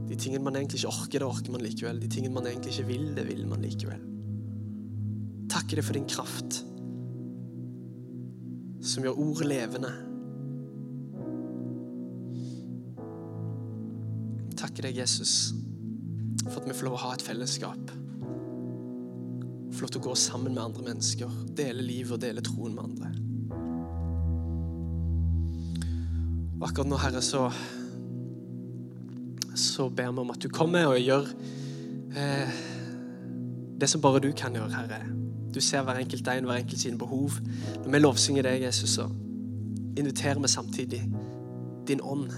De 0.08 0.16
tingene 0.20 0.44
man 0.44 0.56
egentlig 0.56 0.82
ikke 0.82 0.92
orker, 0.92 1.20
det 1.20 1.28
orker 1.28 1.52
man 1.52 1.64
likevel. 1.64 2.00
De 2.00 2.08
tingene 2.12 2.34
man 2.34 2.48
egentlig 2.48 2.74
ikke 2.74 2.88
vil, 2.88 3.10
det 3.16 3.26
vil 3.28 3.44
man 3.48 3.64
likevel. 3.64 4.02
Takker 5.52 5.78
deg 5.78 5.86
for 5.86 5.96
din 5.96 6.08
kraft, 6.08 6.62
som 8.84 9.04
gjør 9.04 9.20
ordet 9.20 9.48
levende. 9.48 9.92
Takker 14.60 14.88
deg, 14.88 14.98
Jesus, 15.04 15.52
for 16.48 16.60
at 16.62 16.68
vi 16.68 16.76
får 16.76 16.88
lov 16.88 16.98
å 16.98 17.04
ha 17.04 17.12
et 17.16 17.24
fellesskap. 17.24 17.94
Få 19.74 19.82
lov 19.82 19.90
til 19.90 20.02
å 20.02 20.08
gå 20.08 20.14
sammen 20.18 20.54
med 20.54 20.62
andre 20.62 20.84
mennesker, 20.86 21.30
dele 21.58 21.82
livet 21.82 22.14
og 22.14 22.20
dele 22.22 22.42
troen 22.46 22.76
med 22.76 22.84
andre. 22.84 23.08
Og 26.60 26.68
akkurat 26.68 26.90
nå, 26.92 26.98
Herre, 27.02 27.22
så, 27.26 27.48
så 29.58 29.88
ber 29.90 30.14
vi 30.14 30.22
om 30.22 30.30
at 30.30 30.38
du 30.44 30.46
kommer 30.54 30.92
og 30.92 31.00
gjør 31.02 31.26
eh, 32.14 32.62
det 33.82 33.90
som 33.90 34.04
bare 34.04 34.22
du 34.22 34.30
kan 34.38 34.54
gjøre, 34.54 34.70
Herre. 34.76 35.02
Du 35.54 35.60
ser 35.60 35.82
hver 35.82 35.98
enkelt 35.98 36.30
en, 36.30 36.46
hver 36.46 36.62
enkelt 36.62 36.80
sine 36.80 36.98
behov. 36.98 37.40
Når 37.82 37.90
vi 37.90 38.02
lovsynger 38.04 38.46
deg, 38.46 38.62
Jesus, 38.68 38.94
så 38.94 39.08
inviterer 39.98 40.38
vi 40.42 40.54
samtidig 40.54 41.02
din 41.90 42.00
ånd 42.02 42.30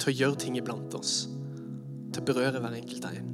til 0.00 0.10
å 0.10 0.16
gjøre 0.18 0.40
ting 0.40 0.58
iblant 0.60 0.96
oss. 0.96 1.26
Til 2.12 2.24
å 2.24 2.28
berøre 2.32 2.64
hver 2.64 2.80
enkelt 2.80 3.12
en. 3.12 3.33